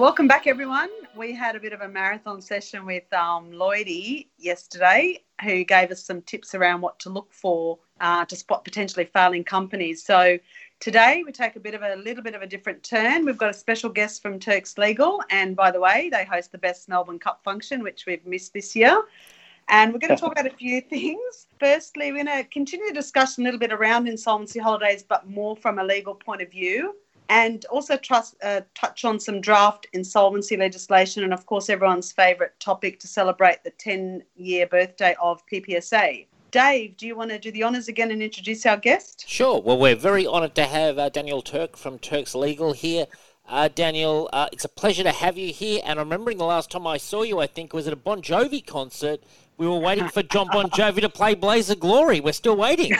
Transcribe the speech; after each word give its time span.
Welcome 0.00 0.28
back, 0.28 0.46
everyone. 0.46 0.88
We 1.14 1.34
had 1.34 1.56
a 1.56 1.60
bit 1.60 1.74
of 1.74 1.82
a 1.82 1.88
marathon 1.88 2.40
session 2.40 2.86
with 2.86 3.12
um, 3.12 3.52
Lloydie 3.52 4.28
yesterday, 4.38 5.22
who 5.44 5.62
gave 5.62 5.90
us 5.90 6.02
some 6.02 6.22
tips 6.22 6.54
around 6.54 6.80
what 6.80 6.98
to 7.00 7.10
look 7.10 7.30
for 7.34 7.78
uh, 8.00 8.24
to 8.24 8.34
spot 8.34 8.64
potentially 8.64 9.04
failing 9.04 9.44
companies. 9.44 10.02
So 10.02 10.38
today 10.80 11.22
we 11.26 11.32
take 11.32 11.56
a 11.56 11.60
bit 11.60 11.74
of 11.74 11.82
a 11.82 11.96
little 11.96 12.22
bit 12.22 12.34
of 12.34 12.40
a 12.40 12.46
different 12.46 12.82
turn. 12.82 13.26
We've 13.26 13.36
got 13.36 13.50
a 13.50 13.52
special 13.52 13.90
guest 13.90 14.22
from 14.22 14.38
Turks 14.38 14.78
Legal, 14.78 15.22
and 15.28 15.54
by 15.54 15.70
the 15.70 15.80
way, 15.80 16.08
they 16.10 16.24
host 16.24 16.50
the 16.50 16.56
best 16.56 16.88
Melbourne 16.88 17.18
Cup 17.18 17.44
function, 17.44 17.82
which 17.82 18.06
we've 18.06 18.24
missed 18.24 18.54
this 18.54 18.74
year. 18.74 19.02
And 19.68 19.92
we're 19.92 19.98
going 19.98 20.16
to 20.16 20.20
talk 20.20 20.32
about 20.32 20.46
a 20.46 20.56
few 20.56 20.80
things. 20.90 21.46
Firstly, 21.58 22.10
we're 22.10 22.24
going 22.24 22.42
to 22.42 22.48
continue 22.48 22.86
the 22.86 22.94
discussion 22.94 23.42
a 23.42 23.44
little 23.44 23.60
bit 23.60 23.70
around 23.70 24.08
insolvency 24.08 24.60
holidays, 24.60 25.02
but 25.02 25.28
more 25.28 25.56
from 25.56 25.78
a 25.78 25.84
legal 25.84 26.14
point 26.14 26.40
of 26.40 26.50
view 26.50 26.94
and 27.30 27.64
also 27.66 27.96
trust, 27.96 28.34
uh, 28.42 28.60
touch 28.74 29.04
on 29.04 29.20
some 29.20 29.40
draft 29.40 29.86
insolvency 29.92 30.56
legislation 30.56 31.22
and, 31.22 31.32
of 31.32 31.46
course, 31.46 31.70
everyone's 31.70 32.10
favourite 32.10 32.58
topic 32.58 32.98
to 32.98 33.06
celebrate 33.06 33.62
the 33.62 33.70
10 33.70 34.24
year 34.36 34.66
birthday 34.66 35.14
of 35.22 35.40
PPSA. 35.46 36.26
Dave, 36.50 36.96
do 36.96 37.06
you 37.06 37.14
want 37.14 37.30
to 37.30 37.38
do 37.38 37.52
the 37.52 37.62
honours 37.62 37.86
again 37.86 38.10
and 38.10 38.20
introduce 38.20 38.66
our 38.66 38.76
guest? 38.76 39.24
Sure. 39.28 39.62
Well, 39.62 39.78
we're 39.78 39.94
very 39.94 40.26
honoured 40.26 40.56
to 40.56 40.64
have 40.64 40.98
uh, 40.98 41.08
Daniel 41.08 41.40
Turk 41.40 41.76
from 41.76 42.00
Turks 42.00 42.34
Legal 42.34 42.72
here. 42.72 43.06
Uh, 43.48 43.68
Daniel, 43.72 44.28
uh, 44.32 44.48
it's 44.50 44.64
a 44.64 44.68
pleasure 44.68 45.04
to 45.04 45.12
have 45.12 45.38
you 45.38 45.52
here. 45.52 45.80
And 45.84 46.00
I'm 46.00 46.06
remembering 46.06 46.38
the 46.38 46.44
last 46.44 46.72
time 46.72 46.84
I 46.84 46.96
saw 46.96 47.22
you, 47.22 47.38
I 47.38 47.46
think, 47.46 47.72
was 47.72 47.86
at 47.86 47.92
a 47.92 47.96
Bon 47.96 48.20
Jovi 48.20 48.66
concert. 48.66 49.22
We 49.56 49.68
were 49.68 49.78
waiting 49.78 50.08
for 50.08 50.24
John 50.24 50.48
Bon 50.50 50.68
Jovi 50.68 51.00
to 51.02 51.08
play 51.08 51.36
Blaze 51.36 51.70
of 51.70 51.78
Glory. 51.78 52.18
We're 52.18 52.32
still 52.32 52.56
waiting. 52.56 52.96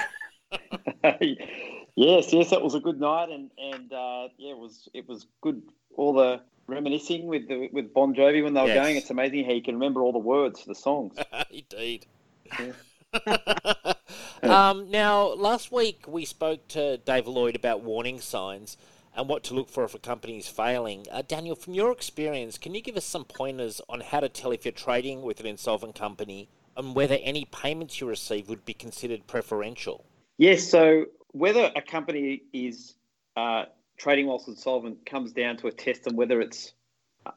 Yes, 1.96 2.32
yes, 2.32 2.50
that 2.50 2.62
was 2.62 2.74
a 2.74 2.80
good 2.80 3.00
night, 3.00 3.30
and 3.30 3.50
and 3.58 3.92
uh, 3.92 4.28
yeah, 4.38 4.52
it 4.52 4.58
was 4.58 4.88
it 4.94 5.08
was 5.08 5.26
good. 5.40 5.62
All 5.96 6.12
the 6.14 6.40
reminiscing 6.66 7.26
with 7.26 7.48
the 7.48 7.68
with 7.72 7.92
Bon 7.92 8.14
Jovi 8.14 8.42
when 8.42 8.54
they 8.54 8.62
were 8.62 8.68
yes. 8.68 8.84
going. 8.84 8.96
It's 8.96 9.10
amazing 9.10 9.44
how 9.44 9.52
you 9.52 9.62
can 9.62 9.74
remember 9.74 10.02
all 10.02 10.12
the 10.12 10.18
words 10.18 10.60
for 10.60 10.68
the 10.68 10.74
songs. 10.74 11.16
Indeed. 11.50 12.06
um, 14.42 14.90
now, 14.90 15.26
last 15.34 15.72
week 15.72 16.04
we 16.06 16.24
spoke 16.24 16.68
to 16.68 16.96
Dave 16.98 17.26
Lloyd 17.26 17.56
about 17.56 17.82
warning 17.82 18.20
signs 18.20 18.76
and 19.16 19.28
what 19.28 19.42
to 19.44 19.54
look 19.54 19.68
for 19.68 19.84
if 19.84 19.94
a 19.94 19.98
company 19.98 20.38
is 20.38 20.48
failing. 20.48 21.06
Uh, 21.10 21.22
Daniel, 21.26 21.56
from 21.56 21.74
your 21.74 21.92
experience, 21.92 22.56
can 22.58 22.74
you 22.74 22.80
give 22.80 22.96
us 22.96 23.04
some 23.04 23.24
pointers 23.24 23.80
on 23.88 24.00
how 24.00 24.20
to 24.20 24.28
tell 24.28 24.52
if 24.52 24.64
you're 24.64 24.72
trading 24.72 25.22
with 25.22 25.40
an 25.40 25.46
insolvent 25.46 25.94
company 25.94 26.48
and 26.76 26.94
whether 26.94 27.18
any 27.22 27.44
payments 27.44 28.00
you 28.00 28.08
receive 28.08 28.48
would 28.48 28.64
be 28.64 28.74
considered 28.74 29.26
preferential? 29.26 30.04
Yes, 30.38 30.68
so 30.68 31.06
whether 31.32 31.70
a 31.74 31.82
company 31.82 32.42
is 32.52 32.94
uh, 33.36 33.64
trading 33.98 34.26
whilst 34.26 34.48
insolvent 34.48 35.04
comes 35.06 35.32
down 35.32 35.56
to 35.58 35.66
a 35.66 35.72
test 35.72 36.06
on 36.06 36.16
whether 36.16 36.40
it's 36.40 36.72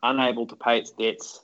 unable 0.02 0.47
to 0.47 0.55
pay 0.55 0.80
its 0.80 0.91
debts 0.91 1.41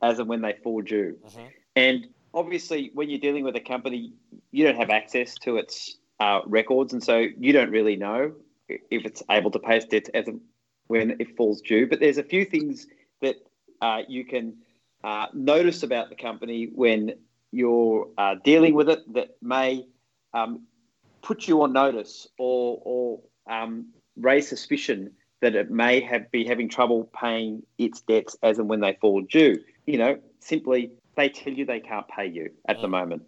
as 0.00 0.18
and 0.18 0.28
when 0.28 0.40
they 0.40 0.54
fall 0.62 0.80
due. 0.82 1.16
Mm-hmm. 1.26 1.46
And 1.76 2.08
obviously, 2.34 2.90
when 2.94 3.10
you're 3.10 3.20
dealing 3.20 3.44
with 3.44 3.56
a 3.56 3.60
company, 3.60 4.12
you 4.50 4.64
don't 4.64 4.76
have 4.76 4.90
access 4.90 5.34
to 5.36 5.56
its 5.56 5.96
uh, 6.20 6.40
records, 6.46 6.92
and 6.92 7.02
so 7.02 7.26
you 7.38 7.52
don't 7.52 7.70
really 7.70 7.96
know 7.96 8.32
if 8.68 9.04
it's 9.04 9.22
able 9.30 9.50
to 9.50 9.58
pay 9.58 9.76
its 9.76 9.86
debts 9.86 10.08
as 10.14 10.28
and 10.28 10.40
when 10.86 11.16
it 11.18 11.36
falls 11.36 11.60
due. 11.60 11.86
But 11.86 12.00
there's 12.00 12.18
a 12.18 12.22
few 12.22 12.44
things 12.44 12.86
that 13.20 13.36
uh, 13.80 14.02
you 14.08 14.24
can 14.24 14.56
uh, 15.02 15.26
notice 15.32 15.82
about 15.82 16.08
the 16.10 16.16
company 16.16 16.70
when 16.72 17.14
you're 17.50 18.08
uh, 18.16 18.36
dealing 18.44 18.74
with 18.74 18.88
it 18.88 19.12
that 19.12 19.36
may 19.42 19.86
um, 20.32 20.62
put 21.22 21.48
you 21.48 21.62
on 21.62 21.72
notice 21.72 22.26
or, 22.38 22.80
or 22.84 23.20
um, 23.50 23.92
raise 24.16 24.48
suspicion 24.48 25.12
that 25.40 25.54
it 25.54 25.70
may 25.70 26.00
have 26.00 26.30
be 26.30 26.44
having 26.44 26.68
trouble 26.68 27.10
paying 27.18 27.62
its 27.78 28.00
debts 28.02 28.36
as 28.42 28.58
and 28.58 28.68
when 28.68 28.80
they 28.80 28.96
fall 29.00 29.22
due. 29.22 29.58
You 29.86 29.98
know, 29.98 30.18
simply 30.40 30.92
they 31.16 31.28
tell 31.28 31.52
you 31.52 31.64
they 31.66 31.80
can't 31.80 32.06
pay 32.08 32.26
you 32.26 32.50
at 32.68 32.80
the 32.80 32.88
moment 32.88 33.22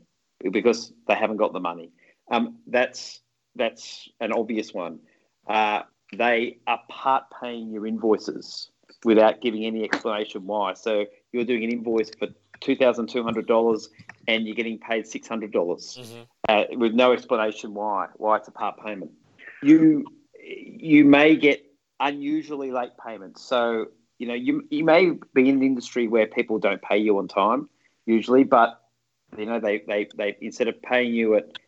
because 0.52 0.92
they 1.08 1.14
haven't 1.14 1.38
got 1.38 1.52
the 1.52 1.60
money. 1.60 1.90
Um, 2.30 2.58
that's 2.66 3.20
that's 3.56 4.08
an 4.20 4.32
obvious 4.32 4.72
one. 4.72 5.00
Uh, 5.46 5.82
they 6.16 6.58
are 6.66 6.80
part 6.88 7.24
paying 7.40 7.70
your 7.70 7.86
invoices 7.86 8.70
without 9.04 9.40
giving 9.40 9.64
any 9.64 9.84
explanation 9.84 10.46
why. 10.46 10.74
So 10.74 11.06
you're 11.32 11.44
doing 11.44 11.64
an 11.64 11.70
invoice 11.70 12.10
for 12.18 12.28
two 12.60 12.76
thousand 12.76 13.08
two 13.08 13.22
hundred 13.22 13.46
dollars 13.46 13.90
and 14.28 14.46
you're 14.46 14.56
getting 14.56 14.78
paid 14.78 15.06
six 15.06 15.28
hundred 15.28 15.52
dollars 15.52 15.98
mm-hmm. 16.00 16.22
Uh, 16.48 16.64
with 16.72 16.92
no 16.94 17.12
explanation 17.12 17.74
why 17.74 18.08
why 18.16 18.36
it's 18.36 18.48
a 18.48 18.52
part 18.52 18.78
payment. 18.84 19.10
You 19.62 20.04
you 20.42 21.04
may 21.04 21.36
get 21.36 21.64
unusually 22.00 22.70
late 22.70 22.92
payments. 23.04 23.42
So 23.42 23.86
you 24.18 24.28
know 24.28 24.34
you 24.34 24.66
you 24.70 24.84
may 24.84 25.12
be 25.34 25.48
in 25.48 25.56
an 25.56 25.62
industry 25.62 26.08
where 26.08 26.26
people 26.26 26.58
don't 26.58 26.82
pay 26.82 26.98
you 26.98 27.18
on 27.18 27.28
time 27.28 27.68
usually, 28.06 28.44
but 28.44 28.80
you 29.38 29.46
know 29.46 29.60
they 29.60 29.82
they, 29.86 30.08
they 30.16 30.36
instead 30.40 30.68
of 30.68 30.80
paying 30.82 31.14
you 31.14 31.34
at 31.36 31.58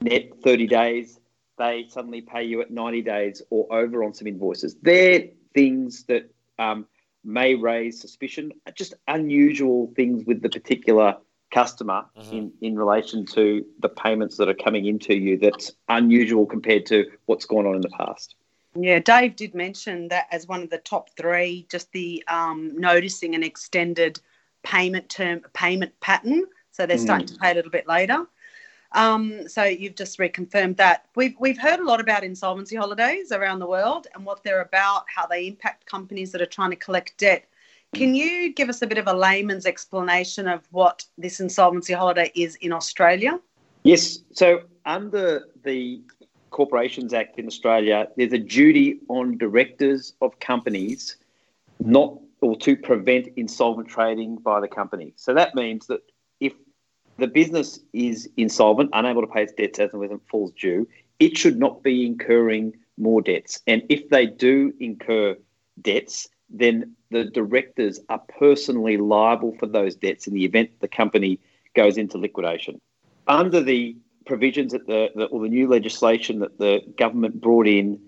net 0.00 0.30
thirty 0.42 0.66
days, 0.66 1.18
they 1.58 1.86
suddenly 1.88 2.20
pay 2.20 2.44
you 2.44 2.60
at 2.60 2.70
ninety 2.70 3.02
days 3.02 3.42
or 3.50 3.66
over 3.72 4.04
on 4.04 4.14
some 4.14 4.26
invoices. 4.26 4.76
They're 4.80 5.24
things 5.54 6.04
that 6.04 6.30
um, 6.58 6.86
may 7.24 7.54
raise 7.54 8.00
suspicion, 8.00 8.52
just 8.74 8.94
unusual 9.08 9.92
things 9.96 10.24
with 10.24 10.40
the 10.42 10.48
particular 10.48 11.16
customer 11.50 12.04
mm-hmm. 12.16 12.36
in, 12.36 12.52
in 12.60 12.78
relation 12.78 13.24
to 13.26 13.64
the 13.80 13.88
payments 13.88 14.36
that 14.36 14.48
are 14.48 14.54
coming 14.54 14.86
into 14.86 15.14
you 15.14 15.38
that's 15.38 15.72
unusual 15.88 16.46
compared 16.46 16.86
to 16.86 17.06
what's 17.26 17.46
gone 17.46 17.66
on 17.66 17.74
in 17.74 17.80
the 17.80 17.90
past. 17.90 18.34
Yeah, 18.74 18.98
Dave 18.98 19.34
did 19.34 19.54
mention 19.54 20.08
that 20.08 20.26
as 20.30 20.46
one 20.46 20.62
of 20.62 20.70
the 20.70 20.78
top 20.78 21.10
three, 21.16 21.66
just 21.70 21.90
the 21.92 22.22
um, 22.28 22.78
noticing 22.78 23.34
an 23.34 23.42
extended 23.42 24.20
payment 24.62 25.08
term, 25.08 25.40
payment 25.52 25.98
pattern. 26.00 26.44
So 26.70 26.86
they're 26.86 26.96
mm. 26.96 27.02
starting 27.02 27.26
to 27.28 27.36
pay 27.36 27.52
a 27.52 27.54
little 27.54 27.70
bit 27.70 27.88
later. 27.88 28.26
Um, 28.92 29.48
so 29.48 29.64
you've 29.64 29.96
just 29.96 30.18
reconfirmed 30.18 30.76
that. 30.76 31.06
We've, 31.14 31.34
we've 31.38 31.58
heard 31.58 31.80
a 31.80 31.84
lot 31.84 32.00
about 32.00 32.24
insolvency 32.24 32.76
holidays 32.76 33.32
around 33.32 33.58
the 33.58 33.66
world 33.66 34.06
and 34.14 34.24
what 34.24 34.42
they're 34.42 34.62
about, 34.62 35.04
how 35.14 35.26
they 35.26 35.46
impact 35.46 35.86
companies 35.86 36.32
that 36.32 36.40
are 36.40 36.46
trying 36.46 36.70
to 36.70 36.76
collect 36.76 37.18
debt. 37.18 37.44
Can 37.94 38.14
you 38.14 38.52
give 38.52 38.68
us 38.68 38.82
a 38.82 38.86
bit 38.86 38.98
of 38.98 39.06
a 39.06 39.12
layman's 39.12 39.66
explanation 39.66 40.46
of 40.46 40.66
what 40.70 41.04
this 41.16 41.40
insolvency 41.40 41.92
holiday 41.92 42.30
is 42.34 42.54
in 42.56 42.72
Australia? 42.72 43.40
Yes. 43.82 44.18
So, 44.32 44.62
under 44.84 45.48
the 45.64 46.00
Corporations 46.50 47.12
Act 47.12 47.38
in 47.38 47.46
Australia, 47.46 48.08
there's 48.16 48.32
a 48.32 48.38
duty 48.38 49.00
on 49.08 49.38
directors 49.38 50.14
of 50.20 50.38
companies 50.40 51.16
not 51.80 52.18
or 52.40 52.56
to 52.56 52.76
prevent 52.76 53.28
insolvent 53.36 53.88
trading 53.88 54.36
by 54.36 54.60
the 54.60 54.68
company. 54.68 55.12
So 55.16 55.34
that 55.34 55.54
means 55.54 55.86
that 55.88 56.00
if 56.40 56.52
the 57.16 57.26
business 57.26 57.80
is 57.92 58.28
insolvent, 58.36 58.90
unable 58.92 59.22
to 59.22 59.26
pay 59.26 59.42
its 59.42 59.52
debts 59.52 59.78
as 59.78 59.90
and 59.92 60.00
when 60.00 60.12
it 60.12 60.20
falls 60.30 60.52
due, 60.52 60.88
it 61.18 61.36
should 61.36 61.58
not 61.58 61.82
be 61.82 62.06
incurring 62.06 62.74
more 62.96 63.20
debts. 63.20 63.60
And 63.66 63.82
if 63.88 64.08
they 64.08 64.26
do 64.26 64.72
incur 64.78 65.36
debts, 65.82 66.28
then 66.50 66.94
the 67.10 67.24
directors 67.24 68.00
are 68.08 68.22
personally 68.38 68.96
liable 68.96 69.54
for 69.58 69.66
those 69.66 69.94
debts 69.96 70.26
in 70.26 70.34
the 70.34 70.44
event 70.44 70.70
the 70.80 70.88
company 70.88 71.38
goes 71.74 71.96
into 71.98 72.18
liquidation. 72.18 72.80
Under 73.26 73.62
the 73.62 73.96
provisions 74.26 74.72
that 74.72 74.86
the, 74.86 75.10
the 75.14 75.24
or 75.26 75.42
the 75.42 75.48
new 75.48 75.68
legislation 75.68 76.40
that 76.40 76.58
the 76.58 76.80
government 76.98 77.40
brought 77.40 77.66
in 77.66 78.00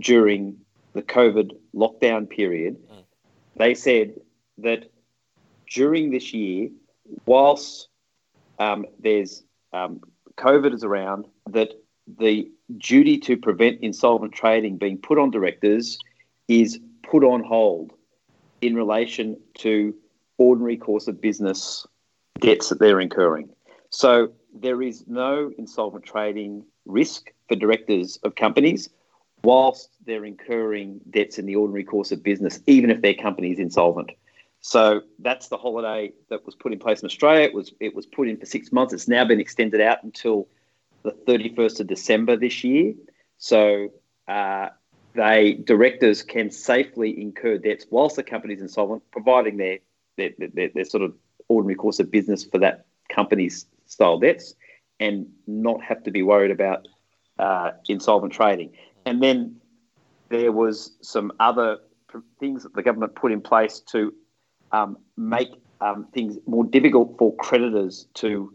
during 0.00 0.56
the 0.92 1.02
COVID 1.02 1.52
lockdown 1.74 2.28
period, 2.28 2.76
mm. 2.76 3.04
they 3.56 3.74
said 3.74 4.14
that 4.58 4.90
during 5.70 6.10
this 6.10 6.32
year, 6.32 6.70
whilst 7.26 7.88
um, 8.58 8.86
there's 8.98 9.42
um, 9.72 10.00
COVID 10.36 10.74
is 10.74 10.84
around, 10.84 11.26
that 11.50 11.70
the 12.18 12.50
duty 12.78 13.18
to 13.18 13.36
prevent 13.36 13.80
insolvent 13.80 14.32
trading 14.32 14.78
being 14.78 14.98
put 14.98 15.18
on 15.18 15.30
directors 15.30 15.98
is 16.48 16.78
put 17.02 17.24
on 17.24 17.42
hold 17.42 17.92
in 18.60 18.74
relation 18.74 19.36
to 19.58 19.94
ordinary 20.38 20.76
course 20.76 21.08
of 21.08 21.20
business 21.20 21.86
debts 22.40 22.68
that 22.68 22.78
they're 22.78 23.00
incurring. 23.00 23.48
So 23.90 24.32
there 24.54 24.82
is 24.82 25.04
no 25.06 25.50
insolvent 25.58 26.04
trading 26.04 26.64
risk 26.86 27.32
for 27.48 27.56
directors 27.56 28.18
of 28.22 28.34
companies 28.34 28.88
whilst 29.44 29.90
they're 30.04 30.24
incurring 30.24 31.00
debts 31.10 31.38
in 31.38 31.46
the 31.46 31.54
ordinary 31.56 31.84
course 31.84 32.12
of 32.12 32.22
business, 32.22 32.60
even 32.66 32.90
if 32.90 33.00
their 33.02 33.14
company 33.14 33.52
is 33.52 33.58
insolvent. 33.58 34.10
So 34.60 35.02
that's 35.20 35.48
the 35.48 35.56
holiday 35.56 36.12
that 36.30 36.44
was 36.44 36.56
put 36.56 36.72
in 36.72 36.78
place 36.78 37.00
in 37.00 37.06
Australia. 37.06 37.42
It 37.42 37.54
was 37.54 37.72
it 37.80 37.94
was 37.94 38.06
put 38.06 38.28
in 38.28 38.36
for 38.36 38.46
six 38.46 38.72
months. 38.72 38.92
It's 38.92 39.08
now 39.08 39.24
been 39.24 39.40
extended 39.40 39.80
out 39.80 40.02
until 40.02 40.48
the 41.04 41.12
31st 41.12 41.80
of 41.80 41.86
December 41.86 42.36
this 42.36 42.64
year. 42.64 42.94
So 43.38 43.92
uh, 44.26 44.70
they 45.18 45.54
directors 45.64 46.22
can 46.22 46.48
safely 46.50 47.20
incur 47.20 47.58
debts 47.58 47.86
whilst 47.90 48.14
the 48.16 48.22
company 48.22 48.54
is 48.54 48.62
insolvent, 48.62 49.02
providing 49.10 49.56
their 49.56 49.78
their, 50.16 50.30
their, 50.38 50.68
their 50.74 50.84
sort 50.84 51.02
of 51.02 51.14
ordinary 51.48 51.74
course 51.74 51.98
of 51.98 52.10
business 52.10 52.44
for 52.44 52.58
that 52.58 52.86
company's 53.08 53.66
style 53.86 54.18
debts, 54.18 54.54
and 55.00 55.26
not 55.46 55.82
have 55.82 56.02
to 56.04 56.10
be 56.12 56.22
worried 56.22 56.52
about 56.52 56.86
uh, 57.38 57.72
insolvent 57.88 58.32
trading. 58.32 58.70
And 59.06 59.20
then 59.22 59.56
there 60.28 60.52
was 60.52 60.96
some 61.02 61.32
other 61.40 61.78
things 62.38 62.62
that 62.62 62.74
the 62.74 62.82
government 62.82 63.14
put 63.14 63.32
in 63.32 63.40
place 63.40 63.80
to 63.80 64.14
um, 64.72 64.98
make 65.16 65.50
um, 65.80 66.06
things 66.14 66.38
more 66.46 66.64
difficult 66.64 67.16
for 67.18 67.34
creditors 67.36 68.06
to 68.14 68.52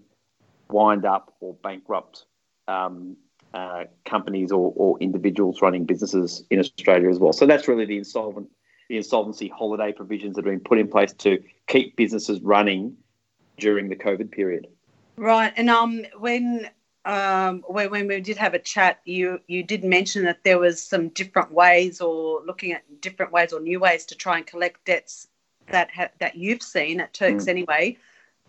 wind 0.69 1.05
up 1.05 1.33
or 1.39 1.55
bankrupt 1.55 2.25
um, 2.67 3.17
uh, 3.53 3.83
companies 4.05 4.51
or, 4.51 4.73
or, 4.75 4.97
individuals 4.99 5.61
running 5.61 5.85
businesses 5.85 6.43
in 6.49 6.59
Australia 6.59 7.09
as 7.09 7.19
well. 7.19 7.33
So 7.33 7.45
that's 7.45 7.67
really 7.67 7.85
the 7.85 7.97
insolvent, 7.97 8.49
the 8.89 8.97
insolvency 8.97 9.47
holiday 9.47 9.91
provisions 9.91 10.35
that 10.35 10.45
have 10.45 10.51
been 10.51 10.59
put 10.59 10.79
in 10.79 10.87
place 10.87 11.13
to 11.13 11.41
keep 11.67 11.95
businesses 11.95 12.41
running 12.41 12.97
during 13.57 13.89
the 13.89 13.95
COVID 13.95 14.31
period. 14.31 14.67
Right, 15.17 15.53
and 15.55 15.69
um, 15.69 16.03
when 16.17 16.69
um, 17.05 17.63
when, 17.67 17.91
when 17.91 18.07
we 18.07 18.21
did 18.21 18.37
have 18.37 18.53
a 18.53 18.59
chat, 18.59 19.01
you 19.05 19.39
you 19.47 19.63
did 19.63 19.83
mention 19.83 20.23
that 20.25 20.43
there 20.43 20.57
was 20.57 20.81
some 20.81 21.09
different 21.09 21.51
ways, 21.51 22.01
or 22.01 22.41
looking 22.45 22.71
at 22.71 23.01
different 23.01 23.31
ways 23.31 23.53
or 23.53 23.59
new 23.59 23.79
ways 23.79 24.05
to 24.07 24.15
try 24.15 24.37
and 24.37 24.47
collect 24.47 24.83
debts 24.85 25.27
that 25.67 25.91
ha- 25.91 26.09
that 26.19 26.35
you've 26.35 26.63
seen 26.63 27.01
at 27.01 27.13
Turks 27.13 27.45
mm. 27.45 27.49
anyway, 27.49 27.97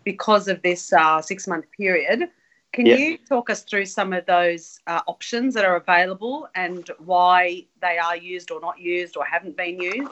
because 0.03 0.47
of 0.47 0.61
this 0.61 0.91
uh, 0.93 1.21
six 1.21 1.47
month 1.47 1.65
period. 1.77 2.29
Can 2.75 2.87
yep. 2.87 2.99
you 2.99 3.17
talk 3.17 3.49
us 3.49 3.63
through 3.63 3.85
some 3.85 4.11
of 4.11 4.25
those 4.25 4.81
uh, 4.85 4.99
options 5.07 5.53
that 5.53 5.63
are 5.63 5.77
available 5.77 6.49
and 6.55 6.91
why 6.99 7.65
they 7.81 7.97
are 7.97 8.17
used 8.17 8.51
or 8.51 8.59
not 8.59 8.77
used 8.77 9.15
or 9.15 9.23
haven't 9.23 9.55
been 9.55 9.79
used? 9.79 10.11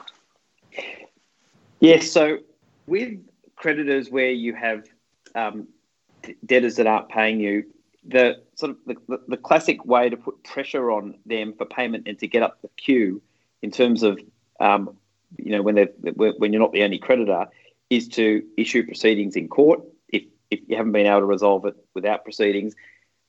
Yes. 1.80 2.10
So 2.10 2.38
with 2.86 3.18
creditors 3.54 4.10
where 4.10 4.30
you 4.30 4.54
have 4.54 4.88
um, 5.34 5.68
debtors 6.46 6.76
that 6.76 6.86
aren't 6.86 7.10
paying 7.10 7.38
you, 7.38 7.64
the 8.02 8.42
sort 8.54 8.70
of 8.70 8.78
the, 8.86 9.20
the, 9.28 9.36
classic 9.36 9.84
way 9.84 10.08
to 10.08 10.16
put 10.16 10.42
pressure 10.42 10.90
on 10.90 11.16
them 11.26 11.52
for 11.52 11.66
payment 11.66 12.08
and 12.08 12.18
to 12.20 12.26
get 12.26 12.42
up 12.42 12.62
the 12.62 12.68
queue 12.78 13.20
in 13.60 13.70
terms 13.70 14.02
of 14.02 14.18
um, 14.60 14.96
you 15.36 15.50
know 15.50 15.60
when 15.60 15.74
they 15.74 15.86
when 16.16 16.52
you're 16.52 16.60
not 16.60 16.72
the 16.72 16.82
only 16.82 16.98
creditor 16.98 17.46
is 17.90 18.08
to 18.08 18.42
issue 18.56 18.84
proceedings 18.84 19.36
in 19.36 19.48
court 19.48 19.82
if 20.54 20.68
you 20.68 20.76
haven't 20.76 20.92
been 20.92 21.06
able 21.06 21.20
to 21.20 21.26
resolve 21.26 21.64
it 21.66 21.74
without 21.94 22.24
proceedings, 22.24 22.74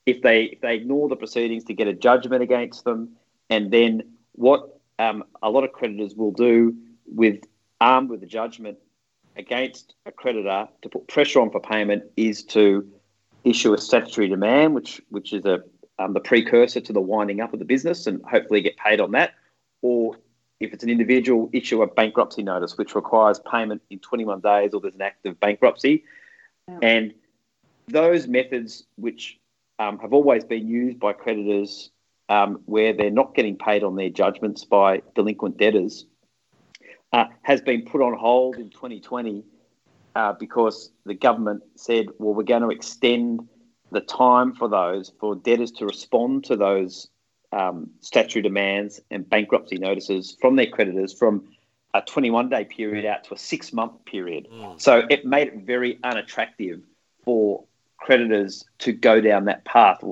if 0.06 0.22
they 0.22 0.44
if 0.44 0.62
they 0.62 0.76
ignore 0.76 1.10
the 1.10 1.16
proceedings 1.16 1.64
to 1.66 1.74
get 1.74 1.88
a 1.88 1.94
judgment 1.94 2.42
against 2.42 2.84
them, 2.84 3.16
and 3.50 3.72
then 3.72 4.04
what 4.34 4.80
um, 5.00 5.24
a 5.42 5.50
lot 5.50 5.64
of 5.64 5.72
creditors 5.72 6.16
will 6.16 6.32
do 6.32 6.76
with 7.06 7.44
armed 7.82 8.10
with 8.10 8.24
a 8.24 8.26
judgment 8.26 8.78
against 9.36 9.96
a 10.06 10.12
creditor 10.12 10.68
to 10.82 10.90
put 10.90 11.08
pressure 11.08 11.42
on 11.42 11.52
for 11.52 11.60
payment 11.60 12.04
is 12.16 12.44
to 12.44 12.88
issue 13.44 13.74
a 13.74 13.78
statutory 13.78 14.28
demand, 14.28 14.74
which 14.74 15.02
which 15.10 15.34
is 15.34 15.46
a 15.46 15.64
um, 15.98 16.14
the 16.14 16.20
precursor 16.20 16.82
to 16.82 16.94
the 16.94 17.02
winding 17.02 17.40
up 17.40 17.54
of 17.54 17.60
the 17.60 17.66
business, 17.66 18.08
and 18.08 18.22
hopefully 18.24 18.62
get 18.62 18.76
paid 18.78 19.00
on 19.00 19.12
that, 19.12 19.34
or 19.82 20.18
if 20.60 20.74
it's 20.74 20.84
an 20.84 20.90
individual, 20.90 21.50
issue 21.54 21.82
a 21.82 21.88
bankruptcy 21.88 22.44
notice, 22.44 22.78
which 22.78 22.96
requires 22.96 23.40
payment 23.40 23.82
in 23.90 24.00
21 24.00 24.40
days, 24.40 24.74
or 24.74 24.82
there's 24.82 24.96
an 24.96 25.02
act 25.02 25.26
of 25.26 25.40
bankruptcy. 25.40 26.04
And 26.82 27.14
those 27.88 28.28
methods, 28.28 28.86
which 28.96 29.40
um, 29.80 30.00
have 30.00 30.14
always 30.14 30.44
been 30.44 30.68
used 30.68 31.00
by 31.00 31.14
creditors 31.14 31.92
um, 32.30 32.62
where 32.66 32.94
they're 32.94 33.12
not 33.12 33.36
getting 33.36 33.58
paid 33.58 33.84
on 33.84 33.96
their 33.96 34.10
judgments 34.10 34.66
by 34.66 35.02
delinquent 35.14 35.58
debtors, 35.58 36.06
uh, 37.14 37.26
has 37.44 37.62
been 37.62 37.84
put 37.86 38.02
on 38.02 38.18
hold 38.18 38.58
in 38.58 38.70
2020 38.70 39.44
uh, 40.16 40.34
because 40.40 40.92
the 41.06 41.14
government 41.14 41.62
said, 41.76 42.08
well, 42.18 42.34
we're 42.34 42.44
going 42.44 42.62
to 42.62 42.70
extend 42.70 43.48
the 43.92 44.02
time 44.02 44.54
for 44.56 44.68
those, 44.68 45.12
for 45.20 45.36
debtors 45.36 45.72
to 45.72 45.86
respond 45.86 46.44
to 46.46 46.56
those 46.56 47.08
um, 47.52 47.92
statutory 48.02 48.42
demands 48.42 49.00
and 49.12 49.30
bankruptcy 49.30 49.78
notices 49.78 50.36
from 50.42 50.56
their 50.56 50.68
creditors 50.68 51.14
from 51.14 51.48
a 51.96 52.02
21 52.02 52.50
day 52.50 52.66
period 52.66 53.06
out 53.06 53.24
to 53.24 53.34
a 53.34 53.38
six 53.38 53.72
month 53.72 53.94
period. 54.06 54.48
Mm. 54.52 54.80
So 54.80 55.04
it 55.10 55.26
made 55.26 55.48
it 55.48 55.56
very 55.66 55.98
unattractive 56.04 56.82
for 57.24 57.64
creditors 57.98 58.66
to 58.80 58.92
go 58.92 59.22
down 59.22 59.46
that 59.46 59.64
path 59.64 60.04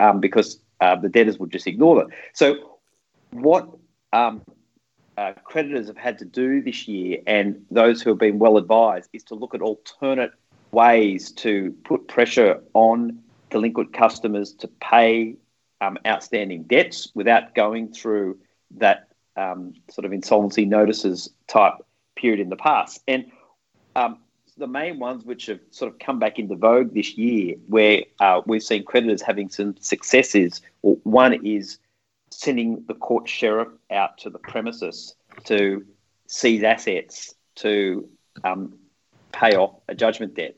um, 0.00 0.20
because 0.20 0.60
uh, 0.80 0.96
the 0.96 1.08
debtors 1.08 1.38
would 1.38 1.50
just 1.50 1.66
ignore 1.66 1.96
them. 1.96 2.10
So, 2.32 2.78
what 3.30 3.68
um, 4.12 4.42
uh, 5.16 5.32
creditors 5.44 5.88
have 5.88 5.96
had 5.96 6.18
to 6.18 6.24
do 6.24 6.62
this 6.62 6.88
year, 6.88 7.18
and 7.26 7.64
those 7.70 8.00
who 8.00 8.10
have 8.10 8.18
been 8.18 8.38
well 8.38 8.56
advised, 8.56 9.10
is 9.12 9.24
to 9.24 9.34
look 9.34 9.54
at 9.54 9.60
alternate 9.60 10.32
ways 10.70 11.32
to 11.32 11.74
put 11.84 12.08
pressure 12.08 12.62
on 12.74 13.18
delinquent 13.50 13.92
customers 13.92 14.54
to 14.54 14.68
pay 14.68 15.36
um, 15.80 15.98
outstanding 16.06 16.62
debts 16.62 17.10
without 17.14 17.54
going 17.54 17.92
through 17.92 18.38
that 18.70 19.11
um, 19.36 19.74
sort 19.90 20.04
of 20.04 20.12
insolvency 20.12 20.64
notices 20.64 21.30
type 21.46 21.74
period 22.16 22.40
in 22.40 22.48
the 22.48 22.56
past. 22.56 23.02
And 23.08 23.30
um, 23.96 24.18
the 24.56 24.66
main 24.66 24.98
ones 24.98 25.24
which 25.24 25.46
have 25.46 25.60
sort 25.70 25.92
of 25.92 25.98
come 25.98 26.18
back 26.18 26.38
into 26.38 26.56
vogue 26.56 26.94
this 26.94 27.16
year, 27.16 27.56
where 27.68 28.02
uh, 28.20 28.42
we've 28.46 28.62
seen 28.62 28.84
creditors 28.84 29.22
having 29.22 29.48
some 29.48 29.76
successes, 29.80 30.60
well, 30.82 30.98
one 31.04 31.46
is 31.46 31.78
sending 32.30 32.84
the 32.86 32.94
court 32.94 33.28
sheriff 33.28 33.68
out 33.90 34.18
to 34.18 34.30
the 34.30 34.38
premises 34.38 35.14
to 35.44 35.84
seize 36.26 36.62
assets 36.62 37.34
to 37.54 38.08
um, 38.44 38.74
pay 39.32 39.54
off 39.56 39.74
a 39.88 39.94
judgment 39.94 40.34
debt. 40.34 40.56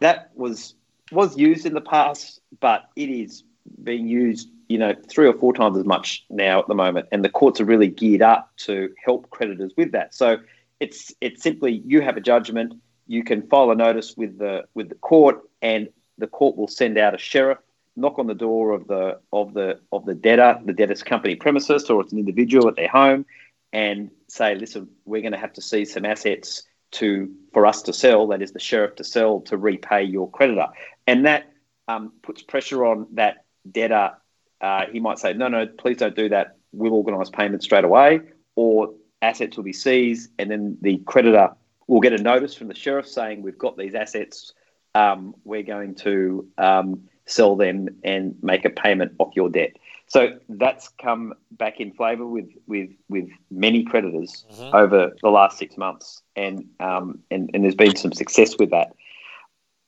That 0.00 0.30
was 0.34 0.74
was 1.12 1.36
used 1.36 1.66
in 1.66 1.74
the 1.74 1.80
past, 1.80 2.40
but 2.60 2.88
it 2.96 3.10
is 3.10 3.42
being 3.82 4.06
used 4.06 4.48
you 4.70 4.78
know, 4.78 4.94
three 5.08 5.26
or 5.26 5.34
four 5.34 5.52
times 5.52 5.76
as 5.76 5.84
much 5.84 6.24
now 6.30 6.60
at 6.60 6.68
the 6.68 6.76
moment, 6.76 7.08
and 7.10 7.24
the 7.24 7.28
courts 7.28 7.60
are 7.60 7.64
really 7.64 7.88
geared 7.88 8.22
up 8.22 8.52
to 8.56 8.94
help 9.04 9.28
creditors 9.30 9.72
with 9.76 9.90
that. 9.90 10.14
So 10.14 10.38
it's 10.78 11.12
it's 11.20 11.42
simply 11.42 11.82
you 11.84 12.00
have 12.02 12.16
a 12.16 12.20
judgment, 12.20 12.74
you 13.08 13.24
can 13.24 13.42
file 13.48 13.72
a 13.72 13.74
notice 13.74 14.16
with 14.16 14.38
the 14.38 14.66
with 14.74 14.88
the 14.88 14.94
court, 14.94 15.40
and 15.60 15.88
the 16.18 16.28
court 16.28 16.56
will 16.56 16.68
send 16.68 16.98
out 16.98 17.16
a 17.16 17.18
sheriff, 17.18 17.58
knock 17.96 18.20
on 18.20 18.28
the 18.28 18.34
door 18.34 18.70
of 18.70 18.86
the 18.86 19.18
of 19.32 19.54
the 19.54 19.80
of 19.90 20.04
the 20.04 20.14
debtor, 20.14 20.60
the 20.64 20.72
debtor's 20.72 21.02
company 21.02 21.34
premises, 21.34 21.90
or 21.90 22.00
it's 22.00 22.12
an 22.12 22.20
individual 22.20 22.68
at 22.68 22.76
their 22.76 22.86
home, 22.86 23.26
and 23.72 24.08
say, 24.28 24.54
listen, 24.54 24.88
we're 25.04 25.20
going 25.20 25.32
to 25.32 25.38
have 25.38 25.54
to 25.54 25.62
seize 25.62 25.92
some 25.92 26.04
assets 26.04 26.62
to 26.92 27.28
for 27.52 27.66
us 27.66 27.82
to 27.82 27.92
sell. 27.92 28.28
That 28.28 28.40
is 28.40 28.52
the 28.52 28.60
sheriff 28.60 28.94
to 28.96 29.04
sell 29.04 29.40
to 29.40 29.56
repay 29.56 30.04
your 30.04 30.30
creditor, 30.30 30.68
and 31.08 31.26
that 31.26 31.52
um, 31.88 32.12
puts 32.22 32.40
pressure 32.40 32.86
on 32.86 33.08
that 33.14 33.44
debtor 33.68 34.12
uh, 34.60 34.86
he 34.92 35.00
might 35.00 35.18
say, 35.18 35.32
no, 35.32 35.48
no, 35.48 35.66
please 35.66 35.96
don't 35.96 36.16
do 36.16 36.28
that. 36.28 36.56
We'll 36.72 36.94
organise 36.94 37.30
payment 37.30 37.62
straight 37.62 37.84
away, 37.84 38.20
or 38.56 38.94
assets 39.22 39.56
will 39.56 39.64
be 39.64 39.72
seized, 39.72 40.30
and 40.38 40.50
then 40.50 40.76
the 40.80 40.98
creditor 40.98 41.50
will 41.86 42.00
get 42.00 42.12
a 42.12 42.22
notice 42.22 42.54
from 42.54 42.68
the 42.68 42.74
sheriff 42.74 43.08
saying 43.08 43.42
we've 43.42 43.58
got 43.58 43.76
these 43.76 43.94
assets. 43.94 44.52
Um, 44.94 45.34
we're 45.44 45.62
going 45.62 45.94
to 45.96 46.46
um, 46.58 47.08
sell 47.26 47.56
them 47.56 47.88
and 48.02 48.34
make 48.42 48.64
a 48.64 48.70
payment 48.70 49.12
off 49.18 49.32
your 49.34 49.48
debt. 49.48 49.76
So 50.06 50.38
that's 50.48 50.88
come 51.00 51.34
back 51.52 51.78
in 51.78 51.92
flavour 51.92 52.26
with, 52.26 52.48
with, 52.66 52.90
with 53.08 53.28
many 53.50 53.84
creditors 53.84 54.44
mm-hmm. 54.52 54.74
over 54.74 55.14
the 55.22 55.28
last 55.28 55.56
six 55.58 55.76
months, 55.76 56.22
and, 56.34 56.66
um, 56.80 57.20
and 57.30 57.50
and 57.54 57.62
there's 57.62 57.76
been 57.76 57.94
some 57.94 58.12
success 58.12 58.56
with 58.58 58.70
that. 58.70 58.92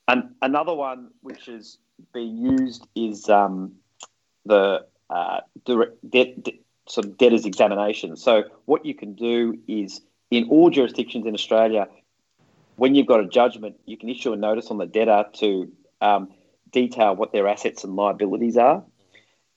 And 0.06 0.34
another 0.40 0.74
one 0.74 1.10
which 1.22 1.46
has 1.46 1.78
been 2.12 2.36
used 2.36 2.86
is 2.94 3.28
um, 3.28 3.72
the 4.46 4.86
uh, 5.10 5.40
debt, 5.66 6.42
de- 6.42 6.60
sort 6.88 7.06
of 7.06 7.16
debtors 7.16 7.44
examination. 7.46 8.16
So 8.16 8.44
what 8.64 8.84
you 8.84 8.94
can 8.94 9.14
do 9.14 9.58
is 9.68 10.00
in 10.30 10.48
all 10.48 10.70
jurisdictions 10.70 11.26
in 11.26 11.34
Australia, 11.34 11.88
when 12.76 12.94
you've 12.94 13.06
got 13.06 13.20
a 13.20 13.28
judgment, 13.28 13.76
you 13.86 13.96
can 13.96 14.08
issue 14.08 14.32
a 14.32 14.36
notice 14.36 14.68
on 14.70 14.78
the 14.78 14.86
debtor 14.86 15.26
to 15.34 15.72
um, 16.00 16.30
detail 16.70 17.14
what 17.14 17.32
their 17.32 17.46
assets 17.46 17.84
and 17.84 17.94
liabilities 17.94 18.56
are, 18.56 18.82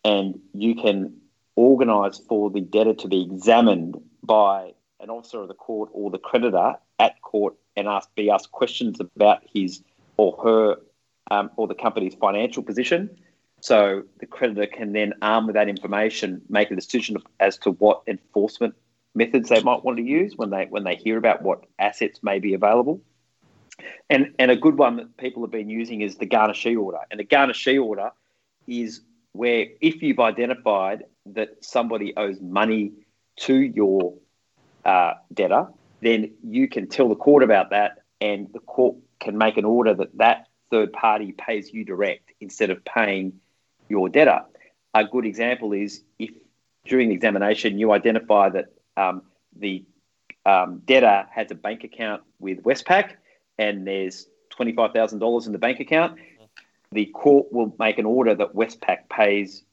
and 0.04 0.39
you 0.54 0.75
can 0.75 1.18
organise 1.56 2.20
for 2.20 2.51
the 2.51 2.62
debtor 2.62 2.94
to 2.94 3.08
be 3.08 3.24
examined 3.24 3.96
by 4.22 4.74
an 5.00 5.10
officer 5.10 5.42
of 5.42 5.48
the 5.48 5.54
court 5.54 5.89
or 5.94 6.12
the 6.12 6.18
creditor 6.18 6.74
at 7.00 7.22
court 7.22 7.56
and 7.75 7.88
ask 7.88 8.13
be 8.15 8.30
asked 8.30 8.51
questions 8.51 9.00
about 9.00 9.42
his 9.54 9.82
or 10.18 10.38
her 10.44 10.75
um, 11.32 11.50
or 11.56 11.68
the 11.68 11.75
company's 11.75 12.15
financial 12.15 12.63
position 12.63 13.10
so 13.65 14.03
the 14.19 14.27
creditor 14.27 14.67
can 14.67 14.93
then, 14.93 15.15
armed 15.24 15.48
with 15.48 15.55
that 15.55 15.67
information, 15.67 16.39
make 16.50 16.69
a 16.69 16.75
decision 16.75 17.17
as 17.39 17.57
to 17.57 17.72
what 17.72 18.03
enforcement 18.05 18.75
methods 19.15 19.50
they 19.50 19.60
might 19.63 19.84
want 19.84 19.98
to 19.98 20.03
use 20.03 20.38
when 20.38 20.51
they 20.51 20.65
when 20.65 20.84
they 20.84 20.95
hear 20.95 21.17
about 21.17 21.41
what 21.41 21.63
assets 21.79 22.19
may 22.22 22.38
be 22.38 22.53
available. 22.53 23.01
And 24.07 24.36
and 24.38 24.51
a 24.51 24.55
good 24.55 24.77
one 24.77 24.98
that 24.98 25.17
people 25.17 25.41
have 25.41 25.50
been 25.50 25.72
using 25.72 26.01
is 26.01 26.17
the 26.17 26.27
garnishee 26.27 26.79
order. 26.79 27.00
And 27.10 27.19
the 27.19 27.24
garnishee 27.24 27.84
order 27.84 28.12
is 28.67 29.01
where 29.31 29.65
if 29.81 30.03
you've 30.03 30.19
identified 30.19 31.05
that 31.34 31.65
somebody 31.65 32.15
owes 32.15 32.39
money 32.39 32.91
to 33.38 33.55
your 33.55 34.13
uh, 34.86 35.13
debtor, 35.34 35.69
then 36.01 36.36
you 36.43 36.67
can 36.67 36.88
tell 36.88 37.10
the 37.10 37.15
court 37.15 37.41
about 37.41 37.72
that, 37.72 38.03
and 38.22 38.48
the 38.53 38.60
court 38.60 38.98
can 39.19 39.39
make 39.39 39.57
an 39.57 39.65
order 39.65 39.95
that 39.95 40.15
that 40.19 40.50
third 40.69 40.93
party 40.93 41.31
pays 41.31 41.74
you 41.74 41.84
direct 41.84 42.31
instead 42.39 42.69
of 42.69 42.86
paying 42.86 43.39
your 43.89 44.10
debtor. 44.10 44.42
A 44.94 45.06
good 45.06 45.25
example 45.25 45.74
is 45.74 46.04
if 46.20 46.32
during 46.86 47.10
the 47.10 47.15
examination 47.15 47.80
you 47.80 47.92
identify 47.92 48.50
that 48.50 48.74
um, 48.98 49.24
the 49.56 49.86
um, 50.46 50.82
debtor 50.86 51.27
has 51.32 51.51
a 51.51 51.56
bank 51.56 51.84
account 51.84 52.22
with 52.39 52.63
Westpac 52.63 53.13
and 53.58 53.86
there's 53.86 54.27
$25,000 54.58 55.46
in 55.46 55.51
the 55.51 55.58
bank 55.58 55.80
account, 55.80 56.20
the 56.92 57.06
court 57.08 57.51
will 57.51 57.75
make 57.80 57.98
an 57.98 58.06
order 58.06 58.36
that 58.36 58.54
Westpac 58.54 59.10
pays 59.10 59.63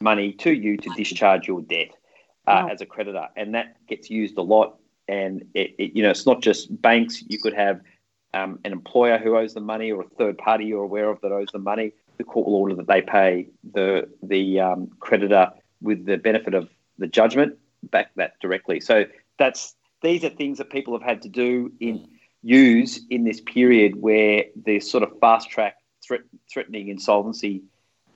money 0.00 0.32
to 0.32 0.52
you 0.52 0.76
to 0.76 0.90
discharge 0.96 1.46
your 1.46 1.62
debt 1.62 1.90
uh, 2.46 2.64
wow. 2.64 2.68
as 2.68 2.80
a 2.80 2.86
creditor. 2.86 3.28
And 3.36 3.54
that 3.54 3.76
gets 3.86 4.10
used 4.10 4.36
a 4.38 4.42
lot. 4.42 4.78
And, 5.06 5.44
it, 5.54 5.74
it, 5.78 5.96
you 5.96 6.02
know, 6.02 6.10
it's 6.10 6.26
not 6.26 6.42
just 6.42 6.80
banks. 6.80 7.22
You 7.28 7.38
could 7.38 7.54
have 7.54 7.80
um, 8.32 8.58
an 8.64 8.72
employer 8.72 9.18
who 9.18 9.36
owes 9.36 9.54
the 9.54 9.60
money 9.60 9.92
or 9.92 10.02
a 10.02 10.08
third 10.08 10.38
party 10.38 10.64
you're 10.64 10.82
aware 10.82 11.08
of 11.10 11.20
that 11.20 11.32
owes 11.32 11.48
the 11.52 11.58
money. 11.58 11.92
The 12.16 12.24
court 12.24 12.46
will 12.46 12.56
order 12.56 12.74
that 12.76 12.86
they 12.86 13.02
pay 13.02 13.48
the, 13.72 14.08
the 14.22 14.60
um, 14.60 14.90
creditor 15.00 15.50
with 15.80 16.06
the 16.06 16.16
benefit 16.16 16.54
of 16.54 16.68
the 16.98 17.06
judgment 17.06 17.58
back 17.82 18.10
that 18.16 18.34
directly. 18.40 18.80
So 18.80 19.04
that's 19.38 19.74
these 20.02 20.24
are 20.24 20.30
things 20.30 20.58
that 20.58 20.70
people 20.70 20.94
have 20.94 21.02
had 21.02 21.22
to 21.22 21.28
do 21.28 21.72
in 21.80 22.08
use 22.42 23.00
in 23.08 23.24
this 23.24 23.40
period 23.40 24.00
where 24.00 24.44
the 24.66 24.78
sort 24.78 25.02
of 25.02 25.18
fast 25.18 25.50
track 25.50 25.76
threat, 26.06 26.20
threatening 26.52 26.88
insolvency 26.88 27.62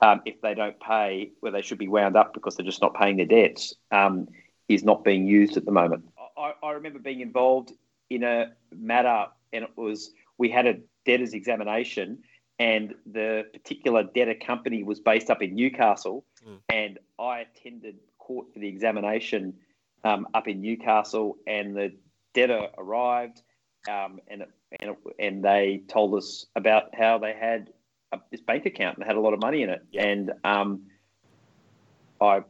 um, 0.01 0.21
if 0.25 0.39
they 0.41 0.53
don't 0.53 0.79
pay 0.79 1.31
where 1.39 1.51
they 1.51 1.61
should 1.61 1.79
be 1.79 1.87
wound 1.87 2.15
up 2.15 2.33
because 2.33 2.55
they're 2.55 2.65
just 2.65 2.81
not 2.81 2.93
paying 2.93 3.17
their 3.17 3.25
debts 3.25 3.73
um, 3.91 4.27
is 4.67 4.83
not 4.83 5.03
being 5.03 5.25
used 5.25 5.57
at 5.57 5.65
the 5.65 5.71
moment. 5.71 6.05
I, 6.37 6.53
I, 6.63 6.71
remember 6.71 6.99
being 6.99 7.21
involved 7.21 7.73
in 8.09 8.23
a 8.23 8.51
matter 8.73 9.25
and 9.51 9.65
it 9.65 9.71
was 9.75 10.11
we 10.37 10.49
had 10.49 10.67
a 10.67 10.75
debtors 11.05 11.33
examination 11.33 12.19
and 12.59 12.93
the 13.05 13.45
particular 13.53 14.03
debtor 14.03 14.35
company 14.35 14.83
was 14.83 14.99
based 14.99 15.29
up 15.29 15.41
in 15.41 15.55
Newcastle 15.55 16.25
mm. 16.45 16.59
and 16.69 16.99
I 17.17 17.39
attended 17.39 17.95
court 18.17 18.53
for 18.53 18.59
the 18.59 18.67
examination 18.67 19.55
um, 20.03 20.27
up 20.33 20.47
in 20.47 20.61
Newcastle 20.61 21.37
and 21.47 21.75
the 21.75 21.93
debtor 22.33 22.67
arrived 22.77 23.41
um, 23.87 24.19
and, 24.27 24.45
and 24.79 24.95
and 25.17 25.43
they 25.43 25.83
told 25.87 26.15
us 26.15 26.45
about 26.55 26.93
how 26.93 27.17
they 27.17 27.33
had 27.33 27.71
a, 28.11 28.19
this 28.31 28.41
bank 28.41 28.65
account 28.65 28.97
and 28.97 29.05
had 29.05 29.15
a 29.15 29.19
lot 29.19 29.33
of 29.33 29.41
money 29.41 29.63
in 29.63 29.69
it. 29.69 29.83
Yeah. 29.91 30.05
And 30.05 30.31
um, 30.43 30.81
I 32.19 32.43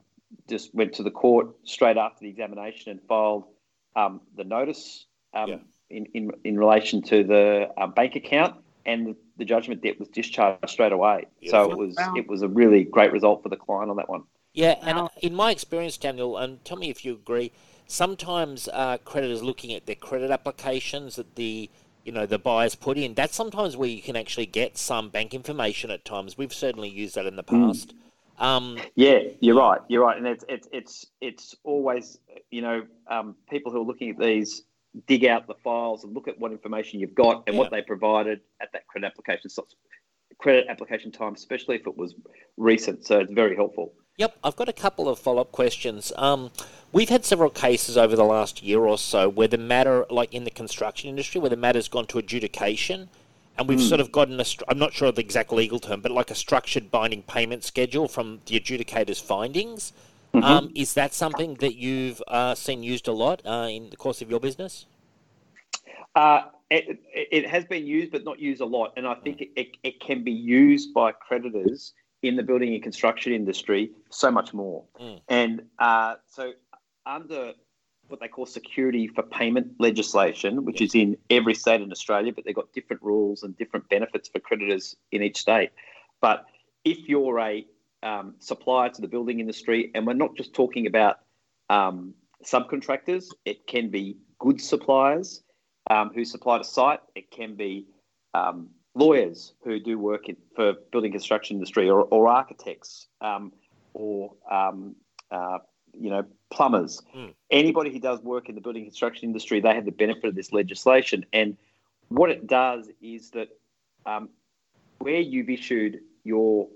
just 0.48 0.74
went 0.74 0.94
to 0.94 1.04
the 1.04 1.12
court 1.12 1.56
straight 1.64 1.98
after 1.98 2.22
the 2.22 2.30
examination 2.30 2.92
and 2.92 3.02
filed 3.08 3.46
um, 3.96 4.22
the 4.36 4.44
notice 4.44 5.06
um, 5.34 5.50
yeah. 5.50 5.58
in, 5.90 6.06
in 6.14 6.32
in 6.44 6.58
relation 6.58 7.02
to 7.04 7.24
the 7.24 7.70
uh, 7.78 7.88
bank 7.88 8.16
account, 8.16 8.56
and 8.90 9.08
the, 9.08 9.16
the, 9.38 9.46
judgment 9.46 9.82
debt 9.82 10.00
was 10.00 10.08
discharged 10.10 10.70
straight 10.70 10.92
away. 10.92 11.28
So 11.48 11.72
it 11.72 11.78
was 11.78 11.96
wow. 11.98 12.14
it 12.16 12.28
was 12.28 12.42
a 12.42 12.48
really 12.48 12.84
great 12.84 13.12
result 13.12 13.44
for 13.44 13.50
the 13.50 13.56
client 13.56 13.90
on 13.90 13.98
that 13.98 14.10
one. 14.10 14.24
Yeah, 14.54 14.76
and 14.82 15.10
in 15.22 15.36
my 15.36 15.52
experience, 15.52 15.98
Daniel, 15.98 16.38
and 16.38 16.64
tell 16.66 16.78
me 16.78 16.90
if 16.90 17.06
you 17.06 17.14
agree 17.14 17.52
sometimes 17.88 18.70
uh, 18.72 18.98
creditors 19.00 19.44
looking 19.44 19.74
at 19.74 19.86
their 19.86 19.96
credit 19.96 20.32
applications 20.32 21.16
that 21.18 21.36
the 21.36 21.70
you 22.06 22.12
know 22.12 22.26
the 22.26 22.40
buyers 22.40 22.76
put 22.76 22.98
in. 22.98 23.14
That's 23.14 23.36
sometimes 23.36 23.78
where 23.78 23.90
you 23.90 24.02
can 24.02 24.16
actually 24.16 24.46
get 24.46 24.78
some 24.78 25.10
bank 25.10 25.34
information 25.34 25.92
at 25.92 26.06
times. 26.06 26.38
We've 26.38 26.54
certainly 26.54 26.90
used 26.90 27.16
that 27.16 27.26
in 27.26 27.36
the 27.36 27.44
hmm. 27.44 27.68
past. 27.68 27.94
Mm. 27.94 28.44
Um, 28.44 28.80
yeah, 28.96 29.20
you're 29.42 29.58
right. 29.58 29.82
You're 29.90 30.04
right, 30.06 30.18
and 30.18 30.26
it's 30.26 30.46
it's 30.48 30.68
it's 30.72 31.06
it's 31.20 31.56
always 31.64 32.18
you 32.52 32.62
know 32.62 32.86
um, 33.08 33.36
people 33.50 33.72
who 33.72 33.82
are 33.82 33.86
looking 33.86 34.12
at 34.12 34.18
these 34.18 34.64
dig 35.08 35.26
out 35.26 35.48
the 35.48 35.56
files 35.64 36.04
and 36.04 36.14
look 36.14 36.28
at 36.28 36.40
what 36.40 36.52
information 36.52 37.00
you've 37.00 37.16
got 37.16 37.44
and 37.48 37.56
yeah. 37.56 37.60
what 37.60 37.72
they 37.72 37.82
provided 37.82 38.42
at 38.62 38.72
that 38.74 38.88
credit 38.88 39.08
application 39.08 39.50
credit 40.38 40.68
application 40.70 41.12
time, 41.12 41.34
especially 41.34 41.76
if 41.76 41.86
it 41.86 41.98
was 41.98 42.16
recent. 42.58 43.06
So 43.06 43.20
it's 43.20 43.32
very 43.32 43.56
helpful. 43.56 43.94
Yep, 44.18 44.38
I've 44.44 44.56
got 44.56 44.68
a 44.68 44.74
couple 44.74 45.08
of 45.08 45.18
follow 45.18 45.42
up 45.42 45.52
questions. 45.52 46.12
Um, 46.18 46.52
we've 46.92 47.10
had 47.10 47.24
several 47.24 47.50
cases 47.50 47.98
over 47.98 48.16
the 48.16 48.24
last 48.24 48.62
year 48.62 48.80
or 48.82 48.98
so 48.98 49.30
where 49.30 49.48
the 49.48 49.58
matter, 49.58 50.06
like 50.10 50.34
in 50.34 50.44
the 50.44 50.52
construction 50.52 51.10
industry, 51.10 51.40
where 51.40 51.50
the 51.50 51.56
matter's 51.56 51.88
gone 51.88 52.06
to 52.08 52.18
adjudication, 52.18 53.10
and 53.58 53.68
we've 53.68 53.80
mm. 53.80 53.88
sort 53.88 54.02
of 54.02 54.12
gotten 54.12 54.40
a, 54.40 54.46
I'm 54.68 54.78
not 54.78 54.94
sure 54.94 55.10
of 55.10 55.16
the 55.16 55.22
exact 55.22 55.54
legal 55.54 55.80
term, 55.80 56.02
but 56.02 56.12
like 56.12 56.32
a 56.32 56.36
structured 56.36 56.92
binding 56.92 57.24
payment 57.24 57.64
schedule 57.64 58.08
from 58.08 58.42
the 58.46 58.58
adjudicator's 58.60 59.20
findings. 59.20 59.94
Mm-hmm. 60.34 60.44
Um, 60.44 60.72
is 60.76 60.94
that 60.94 61.14
something 61.14 61.56
that 61.56 61.76
you've 61.76 62.22
uh, 62.28 62.56
seen 62.56 62.84
used 62.84 63.08
a 63.08 63.12
lot 63.12 63.42
uh, 63.46 63.68
in 63.70 63.90
the 63.90 63.98
course 63.98 64.22
of 64.22 64.30
your 64.30 64.40
business? 64.40 64.86
Uh, 66.16 66.44
it, 66.70 67.00
it, 67.14 67.50
has 67.50 67.66
been 67.66 67.86
used, 67.86 68.12
but 68.12 68.24
not 68.24 68.40
used 68.40 68.62
a 68.62 68.66
lot. 68.66 68.94
And 68.96 69.08
I 69.08 69.16
think 69.16 69.42
it, 69.42 69.50
it, 69.56 69.68
it 69.84 70.00
can 70.00 70.24
be 70.24 70.32
used 70.32 70.94
by 70.94 71.12
creditors 71.12 71.94
in 72.22 72.36
the 72.36 72.44
building 72.44 72.74
and 72.74 72.84
construction 72.84 73.34
industry 73.34 73.92
so 74.10 74.30
much 74.30 74.54
more. 74.54 74.84
Mm. 75.02 75.22
And 75.30 75.62
uh, 75.80 76.16
so, 76.28 76.52
under 77.06 77.54
what 78.08 78.20
they 78.20 78.28
call 78.28 78.46
security 78.46 79.08
for 79.08 79.24
payment 79.24 79.68
legislation, 79.80 80.66
which 80.66 80.82
is 80.82 80.96
in 80.96 81.16
every 81.30 81.54
state 81.54 81.82
in 81.82 81.92
Australia, 81.92 82.34
but 82.34 82.44
they've 82.44 82.56
got 82.56 82.72
different 82.74 83.02
rules 83.02 83.44
and 83.44 83.56
different 83.58 83.88
benefits 83.90 84.28
for 84.28 84.40
creditors 84.40 84.96
in 85.12 85.22
each 85.24 85.38
state. 85.38 85.70
But 86.22 86.46
if 86.84 87.08
you're 87.08 87.40
a 87.40 87.66
um, 88.04 88.36
supplier 88.40 88.90
to 88.90 89.02
the 89.02 89.08
building 89.08 89.40
industry, 89.40 89.92
and 89.94 90.06
we're 90.06 90.14
not 90.14 90.36
just 90.36 90.54
talking 90.54 90.88
about 90.88 91.20
um, 91.70 92.14
subcontractors, 92.44 93.26
it 93.46 93.68
can 93.68 93.90
be 93.90 94.18
goods 94.40 94.68
suppliers 94.68 95.44
um, 95.90 96.12
who 96.14 96.24
supply 96.24 96.58
to 96.58 96.64
site, 96.64 97.00
it 97.16 97.32
can 97.32 97.56
be 97.56 97.86
um, 98.34 98.70
lawyers 98.96 99.54
who 99.64 99.80
do 99.80 99.98
work 99.98 100.30
in, 100.30 100.38
for 100.56 100.74
building 100.92 101.12
construction 101.12 101.58
industry 101.58 101.90
or, 101.90 102.04
or 102.04 102.28
architects 102.28 103.08
um, 103.22 103.52
or 103.94 104.34
um, 104.50 104.96
uh, 105.32 105.60
you 105.94 106.10
know 106.10 106.24
plumbers. 106.52 107.02
Mm. 107.16 107.34
anybody 107.52 107.92
who 107.92 108.00
does 108.00 108.22
work 108.22 108.50
in 108.50 108.56
the 108.56 108.62
building 108.62 108.84
construction 108.84 109.30
industry 109.30 109.60
they 109.60 109.74
have 109.74 109.86
the 109.86 109.92
benefit 109.92 110.26
of 110.26 110.36
this 110.36 110.52
legislation. 110.52 111.26
And 111.34 111.58
what 112.10 112.30
it 112.30 112.48
does 112.48 112.90
is 113.02 113.32
that 113.32 113.50
um, 114.06 114.30
where 115.00 115.20
you've 115.20 115.50
issued 115.50 116.00
your 116.24 116.68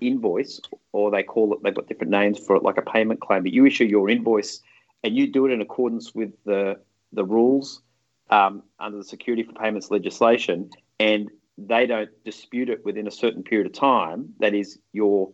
invoice 0.00 0.60
or 0.92 1.10
they 1.10 1.22
call 1.22 1.52
it 1.52 1.58
they've 1.62 1.74
got 1.74 1.88
different 1.88 2.10
names 2.10 2.38
for 2.38 2.56
it 2.56 2.62
like 2.62 2.76
a 2.76 2.82
payment 2.82 3.20
claim 3.20 3.42
but 3.42 3.52
you 3.52 3.66
issue 3.66 3.84
your 3.84 4.08
invoice 4.08 4.60
and 5.04 5.16
you 5.16 5.30
do 5.30 5.46
it 5.46 5.52
in 5.52 5.60
accordance 5.60 6.14
with 6.14 6.32
the 6.44 6.76
the 7.12 7.24
rules 7.24 7.82
um, 8.30 8.62
under 8.78 8.98
the 8.98 9.04
security 9.04 9.42
for 9.42 9.52
payments 9.52 9.90
legislation 9.90 10.68
and 11.00 11.30
they 11.58 11.86
don't 11.86 12.10
dispute 12.24 12.70
it 12.70 12.84
within 12.84 13.08
a 13.08 13.10
certain 13.10 13.42
period 13.42 13.66
of 13.66 13.72
time, 13.72 14.32
that 14.38 14.54
is, 14.54 14.78
your 14.92 15.32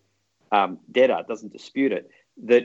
um, 0.50 0.78
debtor 0.90 1.22
doesn't 1.28 1.52
dispute 1.52 1.92
it, 1.92 2.10
that 2.44 2.64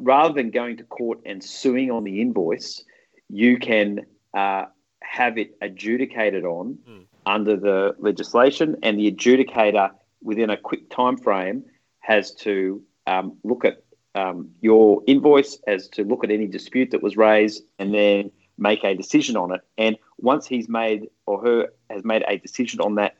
rather 0.00 0.34
than 0.34 0.50
going 0.50 0.76
to 0.76 0.84
court 0.84 1.20
and 1.24 1.42
suing 1.42 1.90
on 1.90 2.02
the 2.02 2.20
invoice, 2.20 2.84
you 3.28 3.58
can 3.58 4.00
uh, 4.34 4.64
have 5.02 5.38
it 5.38 5.56
adjudicated 5.62 6.44
on 6.44 6.78
mm. 6.88 7.04
under 7.26 7.56
the 7.56 7.94
legislation, 7.98 8.76
and 8.82 8.98
the 8.98 9.10
adjudicator 9.10 9.90
within 10.22 10.50
a 10.50 10.56
quick 10.56 10.90
time 10.90 11.16
frame 11.16 11.64
has 12.00 12.34
to 12.34 12.82
um, 13.06 13.36
look 13.44 13.64
at 13.64 13.82
um, 14.14 14.50
your 14.60 15.02
invoice, 15.06 15.58
as 15.66 15.88
to 15.88 16.04
look 16.04 16.24
at 16.24 16.30
any 16.30 16.46
dispute 16.46 16.90
that 16.90 17.02
was 17.02 17.16
raised, 17.16 17.62
and 17.78 17.94
then 17.94 18.30
make 18.58 18.84
a 18.84 18.94
decision 18.94 19.36
on 19.36 19.54
it. 19.54 19.60
And 19.78 19.96
once 20.18 20.46
he's 20.46 20.68
made 20.68 21.08
or 21.26 21.40
her 21.42 21.68
has 21.88 22.04
made 22.04 22.24
a 22.26 22.36
decision 22.36 22.80
on 22.80 22.96
that 22.96 23.16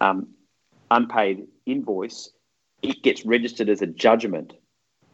um, 0.00 0.28
unpaid 0.90 1.46
invoice, 1.64 2.30
it 2.82 3.02
gets 3.02 3.24
registered 3.24 3.68
as 3.68 3.82
a 3.82 3.86
judgment 3.86 4.52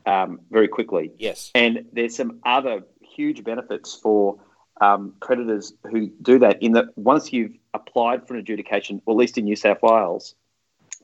um, 0.05 0.41
very 0.51 0.69
quickly. 0.69 1.13
Yes. 1.19 1.51
And 1.55 1.87
there's 1.93 2.17
some 2.17 2.41
other 2.45 2.83
huge 3.01 3.45
benefits 3.45 3.95
for 3.95 4.39
um, 4.81 5.15
creditors 5.21 5.73
who 5.91 6.09
do 6.21 6.41
that. 6.41 6.63
In 6.63 6.73
that, 6.73 6.87
once 6.97 7.33
you've 7.33 7.57
applied 7.73 8.27
for 8.27 8.35
an 8.35 8.41
adjudication, 8.41 9.01
or 9.07 9.15
at 9.15 9.19
least 9.19 9.39
in 9.39 9.45
New 9.45 9.57
South 9.57 9.79
Wales, 9.83 10.35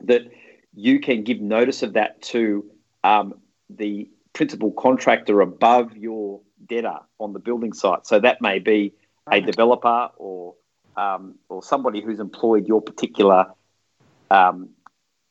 that 0.01 0.21
you 0.73 0.99
can 0.99 1.23
give 1.23 1.41
notice 1.41 1.83
of 1.83 1.93
that 1.93 2.21
to 2.21 2.65
um, 3.03 3.35
the 3.69 4.09
principal 4.33 4.71
contractor 4.71 5.41
above 5.41 5.97
your 5.97 6.41
debtor 6.67 6.99
on 7.19 7.33
the 7.33 7.39
building 7.39 7.73
site. 7.73 8.05
So 8.05 8.19
that 8.19 8.41
may 8.41 8.59
be 8.59 8.93
a 9.31 9.41
developer 9.41 10.09
or 10.17 10.55
um, 10.97 11.35
or 11.47 11.63
somebody 11.63 12.01
who's 12.01 12.19
employed 12.19 12.67
your 12.67 12.81
particular 12.81 13.47
um, 14.29 14.69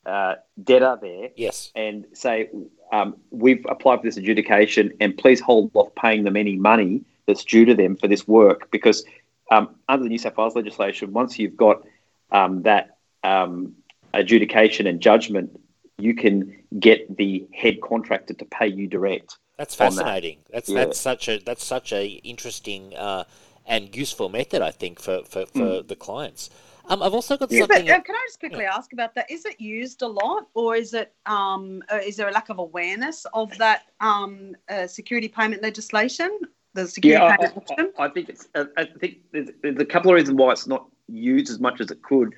uh, 0.07 0.37
debtor 0.63 0.99
there. 1.01 1.31
Yes. 1.37 1.71
And 1.75 2.07
say, 2.15 2.49
um, 2.93 3.17
we've 3.31 3.65
applied 3.69 3.99
for 3.99 4.05
this 4.05 4.17
adjudication 4.17 4.93
and 5.01 5.17
please 5.17 5.41
hold 5.41 5.71
off 5.75 5.95
paying 5.95 6.25
them 6.25 6.37
any 6.37 6.57
money 6.57 7.03
that's 7.27 7.45
due 7.45 7.67
to 7.67 7.75
them 7.75 7.97
for 7.97 8.09
this 8.09 8.27
work 8.27 8.71
because 8.71 9.05
um, 9.51 9.75
under 9.89 10.05
the 10.05 10.09
New 10.09 10.19
South 10.19 10.37
Wales 10.37 10.57
legislation, 10.57 11.13
once 11.13 11.39
you've 11.39 11.57
got 11.57 11.83
um, 12.31 12.63
that 12.63 12.97
um, 13.25 13.75
adjudication 14.15 14.87
and 14.87 15.01
judgment, 15.01 15.59
you 15.99 16.15
can 16.15 16.57
get 16.79 17.17
the 17.17 17.47
head 17.53 17.81
contractor 17.81 18.35
to 18.35 18.45
pay 18.45 18.69
you 18.69 18.87
direct. 18.87 19.39
That's 19.57 19.75
fascinating. 19.75 20.39
That. 20.47 20.53
That's 20.53 20.69
yeah. 20.69 20.85
that's 20.85 21.01
such 21.01 21.29
a 21.29 21.39
that's 21.39 21.65
such 21.65 21.93
a 21.93 22.07
interesting 22.07 22.95
uh, 22.95 23.25
and 23.67 23.95
useful 23.95 24.29
method, 24.29 24.63
I 24.63 24.71
think, 24.71 25.01
for 25.01 25.25
for, 25.25 25.47
for 25.47 25.59
mm. 25.59 25.89
the 25.89 25.97
clients. 25.97 26.51
Um, 26.91 27.03
I've 27.03 27.13
also 27.13 27.37
got 27.37 27.51
yeah, 27.51 27.61
something. 27.61 27.85
But, 27.85 27.93
uh, 27.93 28.01
can 28.01 28.15
I 28.15 28.25
just 28.29 28.41
quickly 28.41 28.63
yeah. 28.63 28.75
ask 28.75 28.93
about 28.95 29.15
that? 29.15 29.31
Is 29.31 29.45
it 29.45 29.61
used 29.61 30.01
a 30.03 30.07
lot, 30.07 30.49
or 30.55 30.75
is 30.75 30.95
it 30.95 31.13
um, 31.27 31.83
uh, 31.93 31.97
is 31.97 32.17
there 32.17 32.29
a 32.29 32.33
lack 32.33 32.49
of 32.49 32.59
awareness 32.59 33.27
of 33.35 33.57
that 33.59 33.83
um, 34.01 34.57
uh, 34.71 34.87
security 34.87 35.29
payment 35.29 35.63
legislation 35.63 36.31
the 36.75 36.87
security 36.87 37.23
Yeah, 37.23 37.33
I, 37.33 37.37
payment 37.37 37.55
I, 37.55 37.59
option? 37.59 37.93
I, 37.99 38.05
I 38.05 38.09
think 38.09 38.29
it's. 38.29 38.49
I, 38.55 38.65
I 38.79 38.85
think 38.85 39.19
there's, 39.33 39.51
there's 39.63 39.79
a 39.79 39.85
couple 39.85 40.11
of 40.11 40.15
reasons 40.15 40.39
why 40.39 40.53
it's 40.53 40.67
not 40.67 40.87
used 41.09 41.51
as 41.51 41.59
much 41.59 41.81
as 41.81 41.91
it 41.91 42.01
could, 42.03 42.35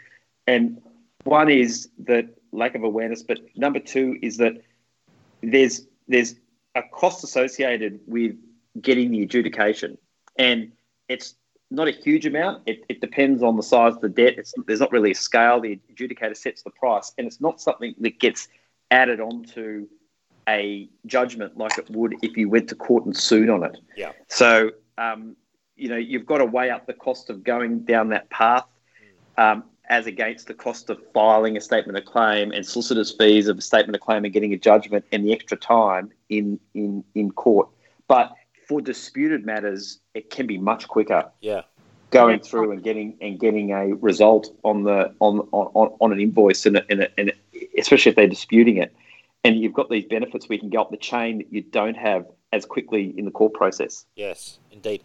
and 0.46 0.80
one 1.24 1.48
is 1.48 1.88
that 2.04 2.28
lack 2.52 2.74
of 2.74 2.82
awareness, 2.82 3.22
but 3.22 3.38
number 3.56 3.78
two 3.78 4.18
is 4.22 4.36
that 4.38 4.62
there's 5.42 5.86
there's 6.08 6.34
a 6.74 6.82
cost 6.92 7.24
associated 7.24 8.00
with 8.06 8.36
getting 8.80 9.10
the 9.10 9.22
adjudication, 9.22 9.98
and 10.38 10.72
it's 11.08 11.34
not 11.70 11.88
a 11.88 11.92
huge 11.92 12.26
amount. 12.26 12.62
It, 12.66 12.84
it 12.88 13.00
depends 13.00 13.42
on 13.42 13.56
the 13.56 13.62
size 13.62 13.94
of 13.94 14.00
the 14.00 14.08
debt. 14.08 14.34
It's, 14.38 14.52
there's 14.66 14.80
not 14.80 14.90
really 14.90 15.12
a 15.12 15.14
scale. 15.14 15.60
The 15.60 15.78
adjudicator 15.94 16.36
sets 16.36 16.62
the 16.62 16.70
price, 16.70 17.12
and 17.16 17.26
it's 17.26 17.40
not 17.40 17.60
something 17.60 17.94
that 18.00 18.18
gets 18.18 18.48
added 18.90 19.20
onto 19.20 19.86
a 20.48 20.88
judgment 21.06 21.56
like 21.56 21.78
it 21.78 21.88
would 21.90 22.14
if 22.22 22.36
you 22.36 22.48
went 22.48 22.68
to 22.68 22.74
court 22.74 23.04
and 23.04 23.16
sued 23.16 23.50
on 23.50 23.62
it. 23.62 23.78
Yeah. 23.96 24.12
So, 24.26 24.70
um, 24.98 25.36
you 25.76 25.88
know, 25.88 25.96
you've 25.96 26.26
got 26.26 26.38
to 26.38 26.44
weigh 26.44 26.70
up 26.70 26.86
the 26.86 26.92
cost 26.92 27.30
of 27.30 27.44
going 27.44 27.80
down 27.80 28.08
that 28.08 28.28
path 28.30 28.66
um, 29.38 29.64
as 29.90 30.06
against 30.06 30.46
the 30.46 30.54
cost 30.54 30.88
of 30.88 30.98
filing 31.12 31.56
a 31.56 31.60
statement 31.60 31.98
of 31.98 32.04
claim 32.04 32.52
and 32.52 32.64
solicitors' 32.64 33.10
fees 33.10 33.48
of 33.48 33.58
a 33.58 33.60
statement 33.60 33.96
of 33.96 34.00
claim 34.00 34.24
and 34.24 34.32
getting 34.32 34.54
a 34.54 34.56
judgment 34.56 35.04
and 35.10 35.26
the 35.26 35.32
extra 35.32 35.56
time 35.56 36.10
in, 36.28 36.58
in, 36.74 37.04
in 37.16 37.30
court. 37.32 37.68
But 38.06 38.32
for 38.68 38.80
disputed 38.80 39.44
matters, 39.44 39.98
it 40.14 40.30
can 40.30 40.46
be 40.46 40.58
much 40.58 40.86
quicker 40.86 41.28
Yeah. 41.40 41.62
going 42.10 42.38
through 42.38 42.70
and 42.70 42.82
getting 42.82 43.16
and 43.20 43.38
getting 43.38 43.72
a 43.72 43.94
result 43.96 44.56
on 44.62 44.84
the 44.84 45.12
on 45.18 45.40
on, 45.52 45.96
on 46.00 46.12
an 46.12 46.20
invoice 46.20 46.66
and, 46.66 46.82
and, 46.88 47.08
and 47.18 47.32
especially 47.76 48.10
if 48.10 48.16
they're 48.16 48.28
disputing 48.28 48.76
it 48.76 48.94
and 49.44 49.56
you've 49.60 49.72
got 49.72 49.90
these 49.90 50.04
benefits 50.04 50.48
where 50.48 50.54
you 50.54 50.60
can 50.60 50.70
go 50.70 50.80
up 50.82 50.90
the 50.90 50.96
chain 50.96 51.38
that 51.38 51.52
you 51.52 51.62
don't 51.62 51.96
have 51.96 52.26
as 52.52 52.64
quickly 52.64 53.14
in 53.16 53.24
the 53.26 53.30
court 53.30 53.54
process 53.54 54.06
Yes, 54.16 54.58
indeed. 54.72 55.02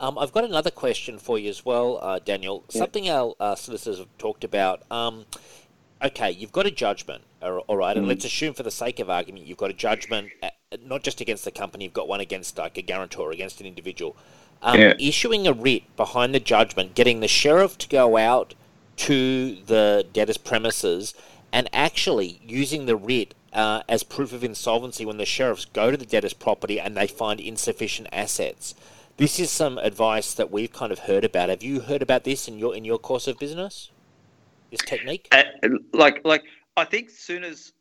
Um, 0.00 0.16
I've 0.16 0.32
got 0.32 0.44
another 0.44 0.70
question 0.70 1.18
for 1.18 1.38
you 1.40 1.50
as 1.50 1.64
well, 1.64 1.98
uh, 2.00 2.20
Daniel. 2.20 2.64
Yeah. 2.70 2.78
Something 2.78 3.10
our 3.10 3.34
uh, 3.40 3.56
solicitors 3.56 3.98
have 3.98 4.06
talked 4.16 4.44
about. 4.44 4.82
Um, 4.92 5.26
okay, 6.02 6.30
you've 6.30 6.52
got 6.52 6.66
a 6.66 6.70
judgment, 6.70 7.24
all 7.42 7.76
right, 7.76 7.96
and 7.96 8.06
Mm. 8.06 8.10
let's 8.10 8.24
assume 8.24 8.54
for 8.54 8.62
the 8.62 8.70
sake 8.70 9.00
of 9.00 9.10
argument, 9.10 9.46
you've 9.46 9.58
got 9.58 9.70
a 9.70 9.74
judgment 9.74 10.30
uh, 10.40 10.50
not 10.84 11.02
just 11.02 11.20
against 11.20 11.44
the 11.44 11.50
company, 11.50 11.82
you've 11.84 11.94
got 11.94 12.06
one 12.06 12.20
against 12.20 12.58
like 12.58 12.78
a 12.78 12.82
guarantor, 12.82 13.32
against 13.32 13.60
an 13.60 13.66
individual. 13.66 14.14
Um, 14.62 14.78
Yeah. 14.78 14.94
Issuing 15.00 15.48
a 15.48 15.52
writ 15.52 15.82
behind 15.96 16.32
the 16.32 16.40
judgment, 16.40 16.94
getting 16.94 17.18
the 17.18 17.28
sheriff 17.28 17.76
to 17.78 17.88
go 17.88 18.16
out 18.16 18.54
to 18.98 19.56
the 19.66 20.06
debtor's 20.12 20.38
premises, 20.38 21.12
and 21.52 21.68
actually 21.72 22.40
using 22.46 22.86
the 22.86 22.94
writ 22.96 23.34
uh, 23.52 23.82
as 23.88 24.04
proof 24.04 24.32
of 24.32 24.44
insolvency 24.44 25.04
when 25.04 25.16
the 25.16 25.24
sheriffs 25.26 25.64
go 25.64 25.90
to 25.90 25.96
the 25.96 26.06
debtor's 26.06 26.34
property 26.34 26.78
and 26.78 26.96
they 26.96 27.06
find 27.08 27.40
insufficient 27.40 28.06
assets. 28.12 28.74
This 29.18 29.40
is 29.40 29.50
some 29.50 29.78
advice 29.78 30.32
that 30.34 30.52
we've 30.52 30.72
kind 30.72 30.92
of 30.92 31.00
heard 31.00 31.24
about. 31.24 31.48
Have 31.48 31.62
you 31.64 31.80
heard 31.80 32.02
about 32.02 32.22
this 32.22 32.46
in 32.46 32.56
your 32.56 32.76
in 32.76 32.84
your 32.84 32.98
course 32.98 33.26
of 33.26 33.36
business? 33.38 33.90
This 34.70 34.80
technique? 34.80 35.26
Uh, 35.32 35.42
like 35.92 36.20
like 36.24 36.44
I 36.76 36.84
think 36.84 37.10
soon 37.10 37.42
as 37.42 37.72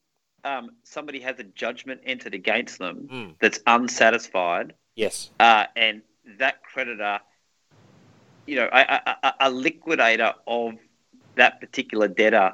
um, 0.44 0.72
somebody 0.84 1.20
has 1.20 1.38
a 1.40 1.44
judgment 1.44 2.02
entered 2.06 2.34
against 2.34 2.80
them 2.80 3.08
Mm. 3.12 3.36
that's 3.40 3.60
unsatisfied 3.68 4.74
Yes. 4.96 5.30
uh, 5.40 5.66
and 5.76 6.02
that 6.40 6.64
creditor, 6.64 7.20
you 8.48 8.56
know, 8.56 8.70
a, 8.72 8.80
a, 8.82 9.16
a- 9.28 9.34
a 9.42 9.52
liquidator 9.52 10.34
of 10.48 10.74
that 11.36 11.60
particular 11.60 12.08
debtor 12.08 12.54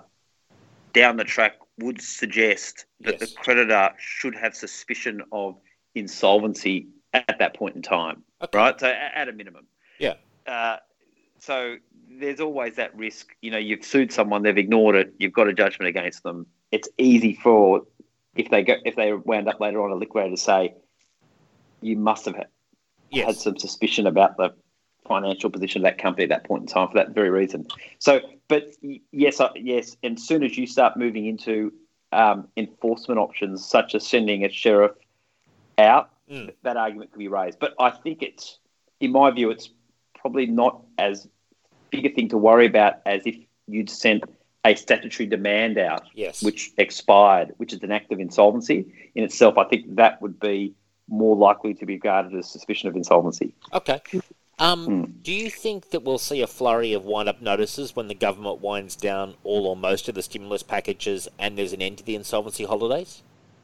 down 0.91 1.15
the 1.17 1.23
track 1.23 1.53
would 1.79 2.01
suggest 2.01 2.85
that 3.01 3.19
Yes. 3.19 3.29
the 3.31 3.35
creditor 3.37 3.91
should 3.97 4.35
have 4.35 4.55
suspicion 4.55 5.21
of 5.31 5.55
insolvency 5.95 6.87
at 7.13 7.37
that 7.39 7.55
point 7.55 7.75
in 7.75 7.81
time, 7.81 8.23
Okay. 8.41 8.57
right? 8.57 8.79
So 8.79 8.87
at 8.87 9.27
a 9.27 9.31
minimum. 9.33 9.67
Yeah. 9.99 10.15
Uh, 10.47 10.77
so 11.39 11.77
there's 12.09 12.39
always 12.39 12.75
that 12.75 12.95
risk. 12.95 13.35
You 13.41 13.51
know, 13.51 13.57
you've 13.57 13.83
sued 13.83 14.11
someone, 14.11 14.43
they've 14.43 14.57
ignored 14.57 14.95
it, 14.95 15.13
you've 15.19 15.33
got 15.33 15.47
a 15.47 15.53
judgment 15.53 15.89
against 15.89 16.23
them. 16.23 16.47
It's 16.71 16.89
easy 16.97 17.35
for 17.35 17.83
if 18.35 18.49
they 18.49 18.63
go 18.63 18.75
if 18.83 18.95
they 18.95 19.13
wound 19.13 19.47
up 19.47 19.59
later 19.59 19.83
on 19.83 19.91
a 19.91 19.95
liquidator 19.95 20.35
to 20.35 20.41
say 20.41 20.73
you 21.81 21.95
must 21.95 22.25
have 22.25 22.35
had 22.35 22.47
had 23.13 23.35
some 23.35 23.57
suspicion 23.57 24.07
about 24.07 24.37
the 24.37 24.55
financial 25.07 25.49
position 25.49 25.81
of 25.81 25.83
that 25.83 25.99
company 25.99 26.23
at 26.23 26.29
that 26.29 26.45
point 26.45 26.61
in 26.61 26.67
time 26.67 26.87
for 26.87 26.95
that 26.95 27.09
very 27.09 27.29
reason. 27.29 27.67
So, 27.99 28.21
but 28.47 28.73
yes, 29.11 29.39
yes, 29.55 29.97
and 30.01 30.17
as 30.17 30.23
soon 30.23 30.43
as 30.43 30.57
you 30.57 30.65
start 30.65 30.97
moving 30.97 31.27
into 31.27 31.71
um, 32.11 32.47
enforcement 32.57 33.19
options 33.19 33.63
such 33.65 33.93
as 33.93 34.07
sending 34.07 34.45
a 34.45 34.49
sheriff 34.49 34.93
out, 35.77 36.09
Mm. 36.33 36.53
that 36.63 36.77
argument 36.77 37.11
could 37.11 37.19
be 37.19 37.27
raised. 37.27 37.59
But 37.59 37.73
I 37.79 37.91
think 37.91 38.23
it's, 38.23 38.59
in 38.99 39.11
my 39.11 39.29
view, 39.31 39.51
it's 39.51 39.69
probably 40.17 40.45
not 40.45 40.81
as 40.97 41.27
big 41.91 42.05
a 42.05 42.09
thing 42.09 42.29
to 42.29 42.37
worry 42.37 42.65
about 42.65 42.95
as 43.05 43.21
if 43.25 43.35
you'd 43.67 43.89
sent 43.89 44.23
a 44.65 44.75
statutory 44.75 45.27
demand 45.27 45.77
out 45.77 46.03
Yes. 46.15 46.41
which 46.41 46.71
expired, 46.77 47.53
which 47.57 47.73
is 47.73 47.83
an 47.83 47.91
act 47.91 48.11
of 48.11 48.19
insolvency 48.19 48.85
in 49.13 49.23
itself. 49.23 49.57
I 49.57 49.65
think 49.65 49.95
that 49.95 50.21
would 50.21 50.39
be 50.39 50.73
more 51.09 51.35
likely 51.35 51.73
to 51.75 51.85
be 51.85 51.93
regarded 51.95 52.33
as 52.33 52.49
suspicion 52.49 52.87
of 52.89 52.95
insolvency. 52.95 53.53
Okay. 53.73 54.01
Um, 54.59 54.85
Hmm. 54.85 55.03
Do 55.21 55.33
you 55.33 55.49
think 55.49 55.89
that 55.89 56.03
we'll 56.03 56.17
see 56.17 56.41
a 56.41 56.47
flurry 56.47 56.93
of 56.93 57.03
wind 57.03 57.27
up 57.27 57.41
notices 57.41 57.95
when 57.95 58.07
the 58.07 58.13
government 58.15 58.61
winds 58.61 58.95
down 58.95 59.33
all 59.43 59.67
or 59.67 59.75
most 59.75 60.07
of 60.07 60.15
the 60.15 60.21
stimulus 60.21 60.63
packages 60.63 61.27
and 61.37 61.57
there's 61.57 61.73
an 61.73 61.81
end 61.81 61.97
to 61.97 62.03
the 62.05 62.15
insolvency 62.15 62.63
holidays? 62.63 63.21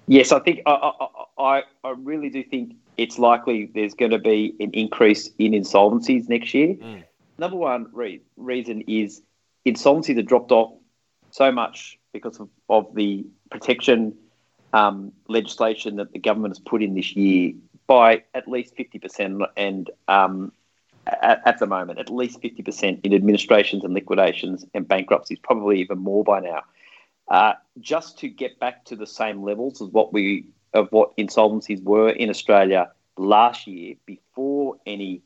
Yes, 0.10 0.32
I 0.32 0.40
think 0.40 0.62
I, 0.66 0.72
I, 0.72 1.44
I, 1.44 1.64
I 1.84 1.90
really 1.92 2.30
do 2.30 2.44
think 2.44 2.74
it's 2.98 3.20
likely 3.20 3.70
there's 3.76 3.94
going 3.94 4.10
to 4.10 4.18
be 4.18 4.56
an 4.60 4.72
increase 4.72 5.30
in 5.38 5.52
insolvencies 5.52 6.28
next 6.28 6.52
year. 6.56 6.74
Mm. 6.74 7.04
Number 7.38 7.58
one 7.58 7.88
re- 7.94 8.20
reason 8.36 8.82
is 8.88 9.22
insolvencies 9.68 10.18
have 10.18 10.26
dropped 10.26 10.52
off 10.52 10.74
so 11.30 11.52
much 11.52 12.00
because 12.12 12.40
of, 12.40 12.50
of 12.70 12.88
the 12.96 13.24
protection 13.52 14.16
um, 14.74 15.12
legislation 15.28 15.98
that 15.98 16.12
the 16.12 16.20
government 16.20 16.56
has 16.56 16.60
put 16.60 16.82
in 16.82 16.96
this 16.96 17.16
year 17.16 17.54
by 17.86 18.24
at 18.34 18.48
least 18.48 18.76
50%, 18.76 19.48
and 19.58 19.92
um, 20.08 20.52
at, 21.06 21.42
at 21.46 21.60
the 21.60 21.68
moment, 21.68 22.00
at 22.00 22.10
least 22.10 22.42
50% 22.42 23.00
in 23.04 23.14
administrations 23.14 23.84
and 23.84 23.94
liquidations 23.94 24.66
and 24.74 24.88
bankruptcies, 24.88 25.38
probably 25.38 25.80
even 25.82 26.00
more 26.00 26.24
by 26.24 26.40
now. 26.40 26.64
Uh, 27.30 27.54
just 27.80 28.18
to 28.20 28.28
get 28.28 28.60
back 28.60 28.84
to 28.86 28.96
the 28.96 29.06
same 29.06 29.44
levels 29.44 29.82
as 29.82 29.90
what 29.90 30.12
we 30.14 30.46
of 30.74 30.88
what 30.92 31.16
insolvencies 31.18 31.82
were 31.84 32.10
in 32.10 32.30
Australia 32.30 32.92
last 33.18 33.68
year 33.68 33.96
before 34.06 34.78
any 34.86 35.22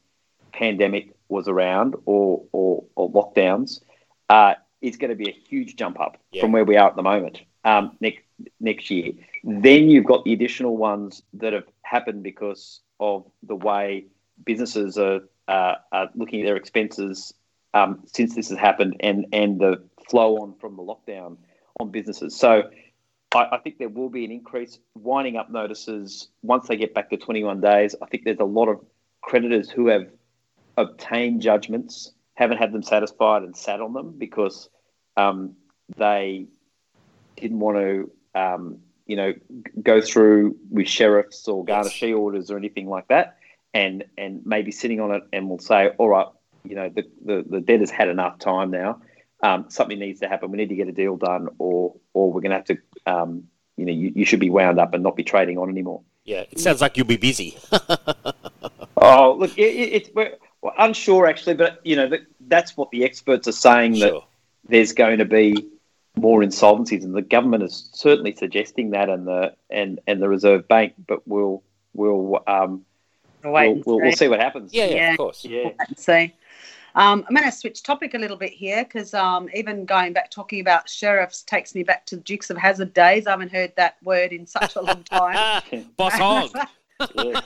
pandemic 0.54 1.14
was 1.30 1.48
around 1.48 1.96
or 2.06 2.44
or, 2.52 2.84
or 2.96 3.12
lockdowns, 3.12 3.82
uh, 4.30 4.54
is 4.82 4.98
going 4.98 5.10
to 5.10 5.16
be 5.16 5.30
a 5.30 5.34
huge 5.50 5.76
jump 5.76 6.00
up 6.00 6.18
Yeah. 6.32 6.42
from 6.42 6.52
where 6.52 6.66
we 6.66 6.76
are 6.78 6.90
at 6.90 6.96
the 6.96 7.04
moment 7.04 7.42
um, 7.64 7.96
next 8.02 8.24
next 8.60 8.90
year. 8.90 9.14
Then 9.44 9.90
you've 9.90 10.06
got 10.06 10.24
the 10.26 10.34
additional 10.34 10.76
ones 10.78 11.22
that 11.34 11.54
have 11.54 11.68
happened 11.84 12.24
because 12.24 12.82
of 13.00 13.26
the 13.44 13.56
way 13.56 14.06
businesses 14.46 14.98
are, 14.98 15.22
uh, 15.48 15.76
are 15.92 16.10
looking 16.16 16.42
at 16.42 16.46
their 16.46 16.56
expenses 16.58 17.34
um, 17.74 18.00
since 18.06 18.36
this 18.36 18.50
has 18.50 18.58
happened, 18.58 18.98
and 19.00 19.26
and 19.32 19.60
the 19.60 19.82
flow 20.10 20.38
on 20.38 20.54
from 20.60 20.76
the 20.76 20.84
lockdown 20.84 21.38
on 21.80 21.92
businesses. 21.92 22.36
So. 22.36 22.64
I, 23.36 23.48
I 23.54 23.58
think 23.58 23.80
there 23.80 23.90
will 23.90 24.10
be 24.10 24.26
an 24.26 24.32
increase 24.32 24.78
winding 24.94 25.38
up 25.38 25.50
notices 25.50 26.28
once 26.44 26.68
they 26.68 26.78
get 26.78 26.94
back 26.94 27.10
to 27.10 27.18
21 27.18 27.62
days. 27.62 27.96
I 28.00 28.06
think 28.06 28.26
there's 28.26 28.38
a 28.38 28.46
lot 28.46 28.68
of 28.68 28.80
creditors 29.24 29.72
who 29.72 29.88
have 29.88 30.08
obtained 30.78 31.42
judgments, 31.42 32.12
haven't 32.36 32.58
had 32.58 32.72
them 32.72 32.84
satisfied, 32.84 33.44
and 33.44 33.56
sat 33.56 33.82
on 33.82 33.94
them 33.94 34.14
because 34.18 34.70
um, 35.18 35.56
they 35.98 36.48
didn't 37.36 37.60
want 37.60 37.78
to, 37.78 38.12
um, 38.36 38.80
you 39.06 39.16
know, 39.16 39.34
go 39.82 40.02
through 40.02 40.58
with 40.70 40.88
sheriffs 40.88 41.48
or 41.48 41.66
garnishee 41.66 42.18
orders 42.18 42.52
or 42.52 42.58
anything 42.58 42.88
like 42.88 43.08
that, 43.08 43.38
and 43.74 44.04
and 44.18 44.46
maybe 44.46 44.72
sitting 44.72 45.00
on 45.00 45.12
it 45.12 45.24
and 45.34 45.50
will 45.50 45.60
say, 45.60 45.90
all 45.98 46.10
right, 46.10 46.28
you 46.64 46.76
know, 46.76 46.90
the 46.90 47.04
the, 47.26 47.46
the 47.48 47.62
debtor's 47.62 47.92
had 47.92 48.08
enough 48.08 48.40
time 48.40 48.72
now. 48.72 49.02
Um, 49.44 49.66
something 49.70 50.00
needs 50.00 50.22
to 50.22 50.28
happen. 50.28 50.50
We 50.52 50.58
need 50.58 50.70
to 50.70 50.76
get 50.76 50.88
a 50.88 50.92
deal 50.92 51.18
done, 51.18 51.50
or 51.60 51.94
or 52.14 52.32
we're 52.32 52.42
going 52.42 52.52
to 52.52 52.56
have 52.58 52.66
to, 52.66 52.78
um, 53.06 53.44
you 53.78 53.86
know, 53.86 53.92
you, 53.92 54.12
you 54.16 54.26
should 54.26 54.40
be 54.40 54.50
wound 54.50 54.80
up 54.80 54.94
and 54.96 55.04
not 55.04 55.16
be 55.16 55.24
trading 55.24 55.58
on 55.60 55.70
anymore. 55.70 56.02
Yeah, 56.24 56.46
it 56.50 56.60
sounds 56.60 56.80
like 56.82 56.96
you'll 56.98 57.06
be 57.06 57.18
busy. 57.18 57.58
Oh, 58.96 59.36
look, 59.38 59.58
it, 59.58 59.62
it, 59.62 59.94
it's 59.94 60.10
we're, 60.16 60.32
we're 60.62 60.72
unsure 60.78 61.28
actually, 61.28 61.56
but 61.56 61.82
you 61.84 61.98
know 61.98 62.08
that, 62.08 62.22
that's 62.48 62.78
what 62.78 62.90
the 62.92 63.04
experts 63.04 63.50
are 63.50 63.52
saying 63.52 64.00
that 64.00 64.14
there's 64.70 64.94
going 64.94 65.18
to 65.18 65.26
be 65.26 65.68
more 66.16 66.40
insolvencies, 66.42 67.04
and 67.04 67.14
the 67.14 67.22
government 67.22 67.64
is 67.64 67.90
certainly 67.94 68.34
suggesting 68.34 68.92
that, 68.92 69.10
and 69.10 69.28
the 69.28 69.56
and 69.70 70.00
and 70.08 70.22
the 70.22 70.30
Reserve 70.30 70.70
Bank. 70.70 70.94
But 71.06 71.28
we'll 71.28 71.64
we'll 71.94 72.42
um 72.48 72.86
We'll 73.44 73.52
we'll, 73.52 73.54
wait 73.54 73.86
we'll, 73.86 74.00
we'll 74.00 74.12
see. 74.12 74.18
see 74.20 74.28
what 74.30 74.40
happens. 74.40 74.74
Yeah, 74.74 74.86
yeah, 74.86 74.96
Yeah. 74.96 75.12
of 75.12 75.18
course. 75.18 75.44
yeah. 75.44 75.58
We'll 75.58 75.66
wait 75.66 75.76
and 75.90 76.00
see. 76.00 76.34
Um, 76.96 77.26
I'm 77.28 77.36
going 77.36 77.50
to 77.50 77.56
switch 77.56 77.82
topic 77.84 78.14
a 78.14 78.18
little 78.18 78.38
bit 78.38 78.52
here 78.52 78.84
because 78.84 79.14
um, 79.14 79.50
even 79.54 79.86
going 79.86 80.14
back 80.14 80.30
talking 80.30 80.60
about 80.60 80.88
sheriffs 80.88 81.42
takes 81.44 81.74
me 81.74 81.82
back 81.84 82.06
to 82.08 82.16
the 82.18 82.22
Dukes 82.22 82.50
of 82.50 82.58
Hazzard 82.58 82.94
days. 82.94 83.26
I 83.26 83.32
haven't 83.32 83.52
heard 83.52 83.74
that 83.78 83.98
word 84.04 84.32
in 84.32 84.46
such 84.46 84.76
a 84.76 84.82
long 84.82 85.04
time. 85.04 85.64
Boss 85.98 86.14
Hogg. 86.14 86.52
Yeah. 87.16 87.42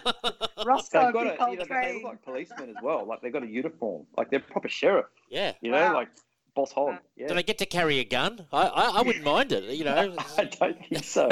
Roscoe 0.65 1.05
They've 1.05 1.13
got 1.13 1.47
a, 1.47 1.51
you 1.51 1.57
know, 1.57 1.63
they 1.63 1.65
Coltrane. 1.65 1.93
look 1.95 2.03
like 2.03 2.21
policemen 2.25 2.69
as 2.69 2.75
well. 2.83 3.05
Like 3.07 3.21
they've 3.21 3.33
got 3.33 3.41
a 3.41 3.47
uniform. 3.47 4.05
Like 4.15 4.29
they're 4.29 4.41
proper 4.41 4.67
sheriff. 4.67 5.07
Yeah. 5.31 5.53
You 5.61 5.71
know, 5.71 5.79
Wow. 5.81 5.93
like 5.95 6.09
boss 6.53 6.71
Hogg. 6.73 6.97
Yeah. 7.15 7.27
Do 7.27 7.33
they 7.33 7.41
get 7.41 7.57
to 7.59 7.65
carry 7.65 7.97
a 7.99 8.03
gun? 8.03 8.45
I, 8.51 8.67
I, 8.67 8.83
I 8.99 9.01
wouldn't 9.01 9.23
mind 9.25 9.53
it. 9.53 9.63
You 9.73 9.85
know. 9.85 10.15
I 10.37 10.43
don't 10.43 10.77
think 10.87 11.03
so. 11.03 11.29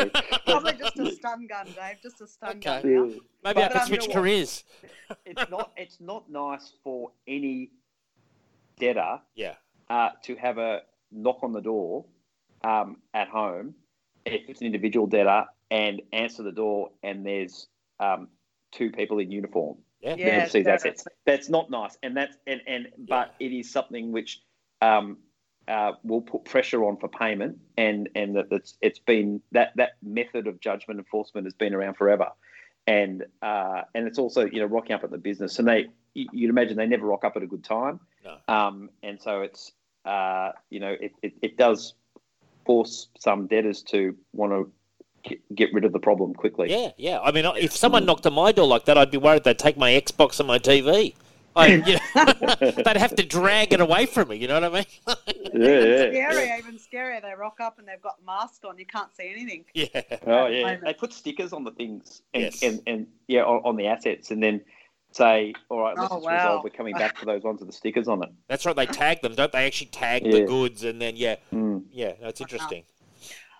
Probably 0.47 0.73
just 0.73 0.97
a 0.97 1.11
stun 1.11 1.45
gun, 1.45 1.65
Dave. 1.67 1.97
Just 2.01 2.21
a 2.21 2.27
stun 2.27 2.57
Okay. 2.57 2.81
gun. 2.81 2.89
Yeah. 2.89 2.99
Maybe 3.03 3.19
But, 3.43 3.57
I 3.57 3.67
could 3.67 3.77
um, 3.81 3.87
switch 3.89 4.03
you 4.03 4.07
know 4.07 4.13
careers. 4.15 4.63
it's 5.25 5.51
not 5.51 5.71
it's 5.77 5.99
not 5.99 6.27
nice 6.31 6.73
for 6.83 7.11
any 7.27 7.69
debtor 8.77 9.19
Yeah. 9.35 9.55
uh, 9.89 10.09
to 10.23 10.35
have 10.35 10.57
a 10.57 10.81
knock 11.11 11.39
on 11.43 11.53
the 11.53 11.61
door 11.61 12.05
um, 12.63 12.97
at 13.13 13.27
home 13.27 13.75
if 14.25 14.49
it's 14.49 14.61
an 14.61 14.67
individual 14.67 15.07
debtor 15.07 15.45
and 15.71 16.01
answer 16.13 16.43
the 16.43 16.51
door 16.51 16.91
and 17.03 17.25
there's 17.25 17.67
um, 17.99 18.27
two 18.71 18.91
people 18.91 19.19
in 19.19 19.31
uniform 19.31 19.77
Yeah. 20.01 20.15
Yeah. 20.17 20.25
manage 20.25 20.51
these 20.51 20.67
assets. 20.67 21.05
That's 21.25 21.49
not 21.49 21.69
nice, 21.69 21.97
and 22.03 22.15
that's 22.15 22.37
and 22.45 22.61
and 22.67 22.87
but 22.97 23.33
it 23.39 23.51
is 23.51 23.71
something 23.71 24.11
which 24.11 24.41
um, 24.81 25.17
uh, 25.67 25.93
will 26.03 26.21
put 26.21 26.45
pressure 26.45 26.83
on 26.85 26.97
for 26.97 27.07
payment, 27.07 27.57
and 27.77 28.09
and 28.15 28.35
that 28.35 28.47
it's 28.51 28.77
it's 28.81 28.99
been 28.99 29.41
that 29.51 29.71
that 29.77 29.93
method 30.03 30.47
of 30.47 30.59
judgment 30.59 30.99
enforcement 30.99 31.45
has 31.45 31.53
been 31.53 31.73
around 31.73 31.95
forever, 31.95 32.29
and 32.87 33.25
uh, 33.41 33.81
and 33.93 34.07
it's 34.07 34.19
also 34.19 34.45
you 34.45 34.59
know 34.59 34.65
rocking 34.65 34.93
up 34.93 35.03
at 35.03 35.11
the 35.11 35.17
business, 35.17 35.59
and 35.59 35.67
they 35.67 35.87
you- 36.13 36.29
you'd 36.31 36.49
imagine 36.49 36.77
they 36.77 36.85
never 36.87 37.05
rock 37.05 37.23
up 37.25 37.35
at 37.35 37.43
a 37.43 37.47
good 37.47 37.63
time, 37.63 37.99
No. 38.23 38.37
um, 38.47 38.89
and 39.03 39.21
so 39.21 39.41
it's 39.41 39.71
uh, 40.05 40.51
you 40.69 40.79
know 40.79 40.95
it, 40.99 41.11
it 41.21 41.33
it 41.41 41.57
does 41.57 41.93
force 42.65 43.09
some 43.19 43.47
debtors 43.47 43.81
to 43.83 44.15
want 44.33 44.51
to 44.51 44.71
get, 45.29 45.55
get 45.55 45.73
rid 45.73 45.85
of 45.85 45.91
the 45.93 45.99
problem 45.99 46.33
quickly. 46.33 46.69
Yeah, 46.71 46.91
yeah. 46.97 47.19
I 47.21 47.31
mean, 47.31 47.45
if 47.57 47.75
someone 47.75 48.05
knocked 48.05 48.25
on 48.25 48.33
my 48.33 48.51
door 48.51 48.67
like 48.67 48.85
that, 48.85 48.97
I'd 48.97 49.11
be 49.11 49.17
worried 49.17 49.43
they'd 49.43 49.57
take 49.59 49.77
my 49.77 49.91
Xbox 49.91 50.39
and 50.39 50.47
my 50.47 50.57
TV. 50.59 51.13
I, 51.55 51.67
you 51.85 51.97
know, 52.15 52.71
they'd 52.83 52.97
have 52.97 53.15
to 53.15 53.25
drag 53.25 53.73
it 53.73 53.79
away 53.81 54.05
from 54.05 54.29
me. 54.29 54.37
You 54.37 54.47
know 54.47 54.59
what 54.59 54.63
I 54.65 54.69
mean? 54.69 54.85
yeah, 55.53 55.69
yeah, 55.69 56.11
Scary, 56.11 56.45
yeah. 56.47 56.57
even 56.57 56.77
scarier. 56.77 57.21
They 57.21 57.33
rock 57.37 57.57
up 57.61 57.79
and 57.79 57.87
they've 57.87 58.01
got 58.01 58.15
masks 58.25 58.63
on. 58.65 58.77
You 58.77 58.85
can't 58.85 59.13
see 59.15 59.31
anything. 59.31 59.65
yeah. 59.73 59.87
Oh 60.27 60.47
yeah, 60.47 60.63
moment. 60.63 60.83
they 60.85 60.93
put 60.93 61.13
stickers 61.13 61.53
on 61.53 61.63
the 61.63 61.71
things 61.71 62.21
and 62.33 62.43
Yes. 62.43 62.63
and, 62.63 62.81
and 62.87 63.07
yeah 63.27 63.43
on, 63.43 63.61
on 63.63 63.75
the 63.77 63.87
assets, 63.87 64.31
and 64.31 64.41
then 64.43 64.61
say, 65.11 65.53
all 65.69 65.79
right, 65.79 65.97
let's 65.97 66.11
Oh, 66.11 66.15
just 66.17 66.25
wow. 66.25 66.35
resolve. 66.35 66.63
We're 66.65 66.69
coming 66.71 66.93
back 66.95 67.17
to 67.19 67.25
those 67.25 67.41
ones 67.43 67.61
with 67.61 67.69
the 67.69 67.75
stickers 67.75 68.07
on 68.09 68.21
it. 68.23 68.29
That's 68.49 68.65
right. 68.65 68.75
They 68.75 68.85
tag 68.85 69.21
them, 69.21 69.33
don't 69.35 69.51
they? 69.51 69.65
Actually 69.65 69.87
tag 69.87 70.23
the 70.23 70.43
goods, 70.45 70.83
and 70.83 71.01
then 71.01 71.15
yeah, 71.15 71.37
Mm. 71.53 71.83
yeah. 71.91 72.13
That's 72.21 72.41
interesting. 72.41 72.83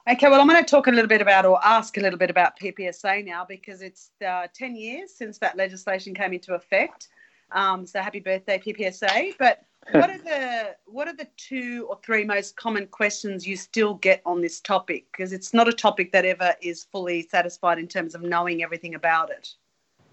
Okay, 0.08 0.30
well, 0.30 0.40
I'm 0.40 0.48
going 0.48 0.64
to 0.64 0.70
talk 0.70 0.86
a 0.86 0.92
little 0.92 1.08
bit 1.08 1.22
about 1.22 1.46
or 1.46 1.58
ask 1.66 1.98
a 1.98 2.00
little 2.00 2.20
bit 2.20 2.30
about 2.30 2.60
PPSA 2.60 3.26
now 3.26 3.44
because 3.44 3.82
it's 3.82 4.12
uh, 4.24 4.46
10 4.54 4.76
years 4.76 5.12
since 5.12 5.40
that 5.40 5.58
legislation 5.58 6.14
came 6.14 6.32
into 6.32 6.54
effect. 6.54 7.08
Um, 7.56 7.88
so 7.88 8.02
happy 8.02 8.20
birthday, 8.20 8.60
PPSA. 8.60 9.34
But 9.40 9.66
what 9.92 10.10
are 10.10 10.18
the 10.18 10.76
what 10.86 11.08
are 11.08 11.16
the 11.16 11.28
two 11.38 11.88
or 11.90 11.98
three 12.04 12.26
most 12.26 12.56
common 12.58 12.86
questions 12.88 13.48
you 13.48 13.56
still 13.56 13.96
get 13.96 14.22
on 14.26 14.42
this 14.42 14.60
topic? 14.60 15.06
Because 15.12 15.32
it's 15.32 15.54
not 15.54 15.68
a 15.68 15.74
topic 15.74 16.12
that 16.12 16.26
ever 16.26 16.54
is 16.62 16.84
fully 16.84 17.22
satisfied 17.24 17.80
in 17.80 17.88
terms 17.88 18.14
of 18.14 18.22
knowing 18.22 18.62
everything 18.62 18.94
about 18.96 19.32
it. 19.32 19.54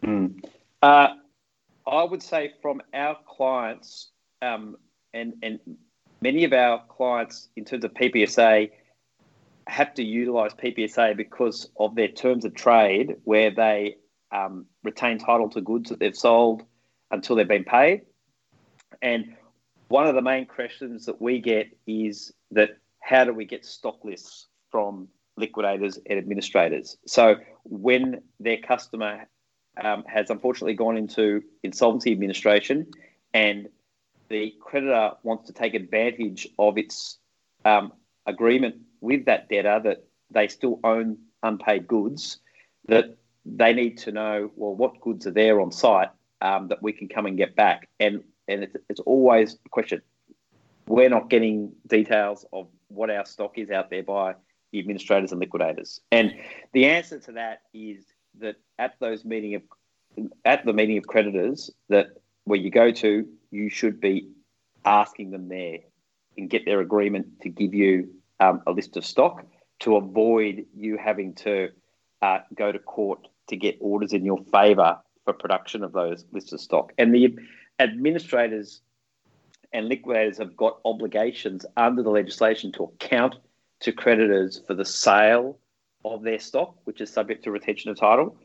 Mm. 0.04 0.44
Uh, 0.82 1.14
I 1.86 2.04
would 2.04 2.22
say 2.22 2.52
from 2.62 2.80
our 2.94 3.16
clients, 3.26 4.10
um, 4.40 4.76
and 5.12 5.34
and 5.42 5.58
many 6.20 6.44
of 6.44 6.52
our 6.52 6.82
clients 6.88 7.48
in 7.56 7.64
terms 7.64 7.84
of 7.84 7.92
PPSA 7.94 8.70
have 9.66 9.94
to 9.94 10.04
utilise 10.04 10.52
PPSA 10.54 11.16
because 11.16 11.70
of 11.76 11.94
their 11.96 12.08
terms 12.08 12.44
of 12.44 12.54
trade, 12.54 13.16
where 13.24 13.50
they 13.50 13.96
um, 14.30 14.66
retain 14.84 15.18
title 15.18 15.48
to 15.50 15.60
goods 15.60 15.90
that 15.90 15.98
they've 15.98 16.16
sold 16.16 16.64
until 17.12 17.36
they've 17.36 17.46
been 17.46 17.64
paid. 17.64 18.02
And 19.00 19.36
one 19.88 20.06
of 20.06 20.14
the 20.14 20.22
main 20.22 20.46
questions 20.46 21.06
that 21.06 21.20
we 21.20 21.38
get 21.38 21.68
is 21.86 22.32
that 22.50 22.70
how 23.00 23.24
do 23.24 23.32
we 23.32 23.44
get 23.44 23.64
stock 23.64 24.04
lists 24.04 24.46
from 24.70 25.08
liquidators 25.36 25.98
and 26.08 26.18
administrators? 26.18 26.96
So 27.06 27.36
when 27.64 28.22
their 28.40 28.56
customer 28.56 29.28
um, 29.82 30.04
has 30.06 30.30
unfortunately 30.30 30.74
gone 30.74 30.96
into 30.96 31.42
insolvency 31.62 32.12
administration 32.12 32.86
and 33.34 33.68
the 34.28 34.54
creditor 34.60 35.12
wants 35.22 35.46
to 35.48 35.52
take 35.52 35.74
advantage 35.74 36.48
of 36.58 36.78
its 36.78 37.18
um, 37.64 37.92
agreement 38.26 38.76
with 39.00 39.26
that 39.26 39.48
debtor 39.48 39.80
that 39.84 40.04
they 40.30 40.48
still 40.48 40.80
own 40.84 41.18
unpaid 41.42 41.86
goods, 41.86 42.38
that 42.88 43.16
they 43.44 43.72
need 43.72 43.98
to 43.98 44.12
know, 44.12 44.50
well, 44.56 44.74
what 44.74 45.00
goods 45.00 45.26
are 45.26 45.32
there 45.32 45.60
on 45.60 45.70
site 45.70 46.08
um, 46.42 46.68
that 46.68 46.82
we 46.82 46.92
can 46.92 47.08
come 47.08 47.24
and 47.24 47.38
get 47.38 47.56
back. 47.56 47.88
And, 47.98 48.22
and 48.48 48.64
it's, 48.64 48.76
it's 48.90 49.00
always 49.00 49.56
a 49.64 49.68
question. 49.70 50.02
We're 50.86 51.08
not 51.08 51.30
getting 51.30 51.72
details 51.86 52.44
of 52.52 52.68
what 52.88 53.08
our 53.08 53.24
stock 53.24 53.56
is 53.56 53.70
out 53.70 53.88
there 53.88 54.02
by 54.02 54.34
the 54.72 54.80
administrators 54.80 55.30
and 55.32 55.40
liquidators. 55.40 56.00
And 56.10 56.34
the 56.72 56.86
answer 56.86 57.18
to 57.20 57.32
that 57.32 57.62
is 57.72 58.04
that 58.40 58.56
at 58.78 58.96
those 59.00 59.24
meeting 59.24 59.54
of 59.54 59.62
at 60.44 60.64
the 60.66 60.74
meeting 60.74 60.98
of 60.98 61.06
creditors 61.06 61.70
that 61.88 62.08
where 62.44 62.58
you 62.58 62.70
go 62.70 62.90
to, 62.90 63.26
you 63.50 63.70
should 63.70 63.98
be 63.98 64.28
asking 64.84 65.30
them 65.30 65.48
there 65.48 65.78
and 66.36 66.50
get 66.50 66.66
their 66.66 66.80
agreement 66.80 67.40
to 67.40 67.48
give 67.48 67.72
you 67.72 68.10
um, 68.40 68.60
a 68.66 68.72
list 68.72 68.96
of 68.96 69.06
stock 69.06 69.46
to 69.80 69.96
avoid 69.96 70.66
you 70.74 70.98
having 70.98 71.34
to 71.34 71.68
uh, 72.20 72.38
go 72.54 72.72
to 72.72 72.78
court 72.78 73.26
to 73.48 73.56
get 73.56 73.76
orders 73.80 74.12
in 74.12 74.24
your 74.24 74.38
favour 74.52 74.98
for 75.24 75.32
production 75.32 75.84
of 75.84 75.92
those 75.92 76.24
lists 76.32 76.52
of 76.52 76.60
stock. 76.60 76.92
And 76.98 77.14
the 77.14 77.36
administrators 77.78 78.82
and 79.72 79.88
liquidators 79.88 80.38
have 80.38 80.56
got 80.56 80.80
obligations 80.84 81.64
under 81.76 82.02
the 82.02 82.10
legislation 82.10 82.72
to 82.72 82.84
account 82.84 83.36
to 83.80 83.92
creditors 83.92 84.62
for 84.66 84.74
the 84.74 84.84
sale 84.84 85.58
of 86.04 86.22
their 86.22 86.38
stock, 86.38 86.76
which 86.84 87.00
is 87.00 87.12
subject 87.12 87.44
to 87.44 87.50
retention 87.50 87.90
of 87.90 87.98
title 87.98 88.36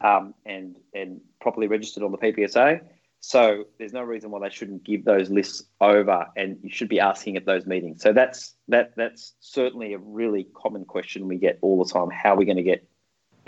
um, 0.00 0.34
and 0.44 0.76
and 0.94 1.20
properly 1.40 1.66
registered 1.66 2.02
on 2.02 2.12
the 2.12 2.18
PPSA. 2.18 2.80
So 3.20 3.64
there's 3.78 3.92
no 3.92 4.02
reason 4.02 4.30
why 4.30 4.40
they 4.40 4.54
shouldn't 4.54 4.84
give 4.84 5.04
those 5.04 5.30
lists 5.30 5.64
over, 5.80 6.26
and 6.36 6.58
you 6.62 6.70
should 6.70 6.88
be 6.88 7.00
asking 7.00 7.36
at 7.36 7.46
those 7.46 7.66
meetings. 7.66 8.02
So 8.02 8.12
that's 8.12 8.54
that 8.68 8.92
that's 8.96 9.34
certainly 9.40 9.94
a 9.94 9.98
really 9.98 10.48
common 10.54 10.84
question 10.84 11.28
we 11.28 11.36
get 11.36 11.58
all 11.62 11.82
the 11.82 11.90
time: 11.90 12.08
How 12.10 12.34
are 12.34 12.36
we 12.36 12.44
going 12.44 12.56
to 12.56 12.62
get 12.62 12.86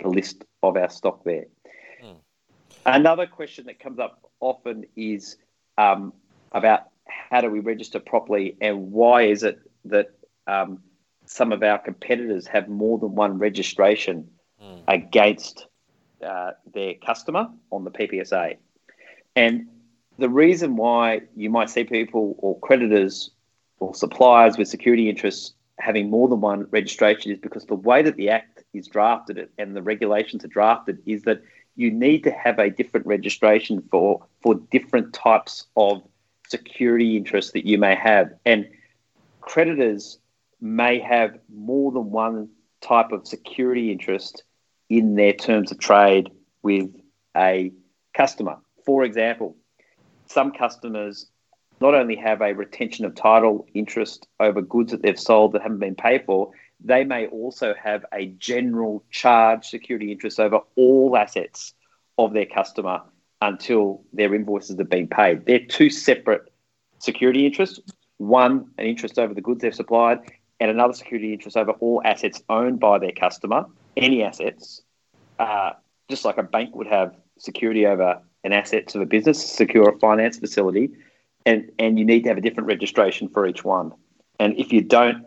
the 0.01 0.09
list 0.09 0.43
of 0.63 0.75
our 0.75 0.89
stock 0.89 1.23
there? 1.23 1.45
Another 2.85 3.27
question 3.27 3.65
that 3.67 3.79
comes 3.79 3.99
up 3.99 4.29
often 4.39 4.85
is 4.95 5.37
um, 5.77 6.13
about 6.51 6.83
how 7.05 7.41
do 7.41 7.49
we 7.49 7.59
register 7.59 7.99
properly, 7.99 8.57
and 8.61 8.91
why 8.91 9.23
is 9.23 9.43
it 9.43 9.59
that 9.85 10.11
um, 10.47 10.79
some 11.25 11.51
of 11.51 11.61
our 11.63 11.77
competitors 11.77 12.47
have 12.47 12.67
more 12.67 12.97
than 12.97 13.15
one 13.15 13.37
registration 13.37 14.29
Mm. 14.61 14.83
against 14.89 15.67
uh, 16.21 16.51
their 16.73 16.93
customer 16.95 17.47
on 17.71 17.85
the 17.85 17.91
PPSA. 17.91 18.57
And 19.37 19.67
the 20.17 20.27
reason 20.27 20.75
why 20.75 21.21
you 21.33 21.49
might 21.49 21.69
see 21.69 21.85
people 21.85 22.35
or 22.39 22.59
creditors 22.59 23.31
or 23.79 23.95
suppliers 23.95 24.57
with 24.57 24.67
security 24.67 25.09
interests 25.09 25.53
having 25.79 26.09
more 26.09 26.27
than 26.27 26.41
one 26.41 26.67
registration 26.71 27.31
is 27.31 27.39
because 27.39 27.65
the 27.67 27.75
way 27.75 28.01
that 28.01 28.17
the 28.17 28.29
Act 28.29 28.65
is 28.73 28.87
drafted 28.87 29.47
and 29.57 29.77
the 29.77 29.81
regulations 29.81 30.43
are 30.43 30.49
drafted 30.49 31.01
is 31.05 31.23
that 31.23 31.41
you 31.79 31.89
need 31.89 32.25
to 32.25 32.31
have 32.31 32.59
a 32.59 32.69
different 32.69 33.05
registration 33.07 33.81
for, 33.89 34.21
for 34.41 34.55
different 34.69 35.13
types 35.13 35.65
of 35.77 36.03
security 36.49 37.15
interests 37.15 37.53
that 37.53 37.65
you 37.65 37.77
may 37.77 37.95
have. 37.95 38.33
And 38.45 38.67
creditors 39.39 40.19
may 40.59 40.99
have 40.99 41.39
more 41.47 41.93
than 41.93 42.11
one 42.11 42.49
type 42.81 43.13
of 43.13 43.25
security 43.25 43.93
interest 43.93 44.43
in 44.89 45.15
their 45.15 45.31
terms 45.31 45.71
of 45.71 45.79
trade 45.79 46.29
with 46.63 46.93
a 47.37 47.71
customer. 48.13 48.57
For 48.85 49.05
example, 49.05 49.55
some 50.25 50.51
customers 50.51 51.27
not 51.79 51.95
only 51.95 52.17
have 52.17 52.41
a 52.41 52.53
retention 52.53 53.05
of 53.05 53.15
title 53.15 53.65
interest 53.73 54.27
over 54.41 54.61
goods 54.61 54.91
that 54.91 55.01
they've 55.01 55.17
sold 55.17 55.53
that 55.53 55.61
haven't 55.61 55.79
been 55.79 55.95
paid 55.95 56.25
for, 56.25 56.51
they 56.79 57.03
may 57.03 57.27
also 57.27 57.73
have 57.81 58.05
a 58.13 58.27
general 58.27 59.03
charge 59.11 59.67
security 59.67 60.11
interest 60.11 60.39
over 60.39 60.59
all 60.75 61.17
assets 61.17 61.73
of 62.17 62.33
their 62.33 62.45
customer 62.45 63.01
until 63.41 64.03
their 64.13 64.33
invoices 64.33 64.77
have 64.77 64.89
been 64.89 65.07
paid. 65.07 65.45
They're 65.45 65.59
two 65.59 65.89
separate 65.89 66.51
security 66.99 67.45
interests 67.45 67.79
one, 68.19 68.69
an 68.77 68.85
interest 68.85 69.17
over 69.17 69.33
the 69.33 69.41
goods 69.41 69.61
they've 69.61 69.73
supplied, 69.73 70.19
and 70.59 70.69
another 70.69 70.93
security 70.93 71.33
interest 71.33 71.57
over 71.57 71.71
all 71.71 72.01
assets 72.05 72.43
owned 72.49 72.79
by 72.79 72.99
their 72.99 73.13
customer, 73.13 73.65
any 73.97 74.21
assets, 74.23 74.81
uh, 75.39 75.71
just 76.09 76.25
like 76.25 76.37
a 76.37 76.43
bank 76.43 76.75
would 76.75 76.87
have 76.87 77.15
security 77.37 77.85
over 77.85 78.21
an 78.43 78.51
asset 78.51 78.93
of 78.93 79.01
a 79.01 79.05
business, 79.05 79.43
secure 79.43 79.89
a 79.89 79.97
finance 79.99 80.37
facility, 80.37 80.89
and, 81.45 81.71
and 81.79 81.97
you 81.97 82.03
need 82.03 82.23
to 82.23 82.29
have 82.29 82.37
a 82.37 82.41
different 82.41 82.67
registration 82.67 83.29
for 83.29 83.47
each 83.47 83.63
one. 83.63 83.93
And 84.37 84.57
if 84.59 84.73
you 84.73 84.81
don't, 84.81 85.25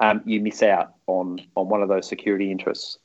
um, 0.00 0.22
you 0.24 0.40
miss 0.40 0.62
out 0.62 0.94
on, 1.06 1.40
on 1.56 1.68
one 1.68 1.82
of 1.82 1.88
those 1.88 2.06
security 2.08 2.50
interests. 2.50 2.98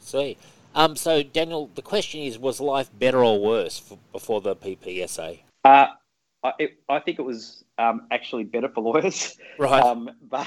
See. 0.00 0.36
Um, 0.74 0.94
so, 0.94 1.22
Daniel, 1.22 1.70
the 1.74 1.80
question 1.80 2.20
is 2.20 2.38
was 2.38 2.60
life 2.60 2.90
better 2.98 3.24
or 3.24 3.40
worse 3.40 3.78
for, 3.78 3.98
before 4.12 4.42
the 4.42 4.54
PPSA? 4.54 5.40
Uh, 5.64 5.86
I, 6.44 6.52
it, 6.58 6.78
I 6.88 6.98
think 7.00 7.18
it 7.18 7.22
was 7.22 7.64
um, 7.78 8.06
actually 8.10 8.44
better 8.44 8.68
for 8.68 8.82
lawyers. 8.82 9.38
Right. 9.58 9.82
Um, 9.82 10.10
but 10.28 10.46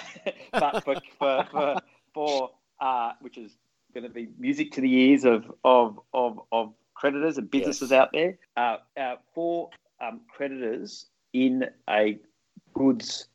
but 0.51 0.83
for, 0.83 0.95
for, 1.19 1.45
for, 1.51 1.75
for 2.13 2.51
uh, 2.79 3.13
which 3.21 3.37
is 3.39 3.57
going 3.93 4.03
to 4.03 4.09
be 4.09 4.29
music 4.37 4.71
to 4.73 4.81
the 4.81 4.93
ears 4.93 5.25
of, 5.25 5.51
of, 5.63 5.99
of, 6.13 6.39
of 6.51 6.73
creditors 6.93 7.37
and 7.37 7.49
businesses 7.49 7.89
Yes. 7.89 7.99
out 7.99 8.11
there. 8.13 8.37
Uh, 8.55 8.77
uh, 8.97 9.15
for 9.33 9.69
um, 9.99 10.21
creditors 10.29 11.07
in 11.33 11.65
a 11.89 12.19
goods 12.73 13.27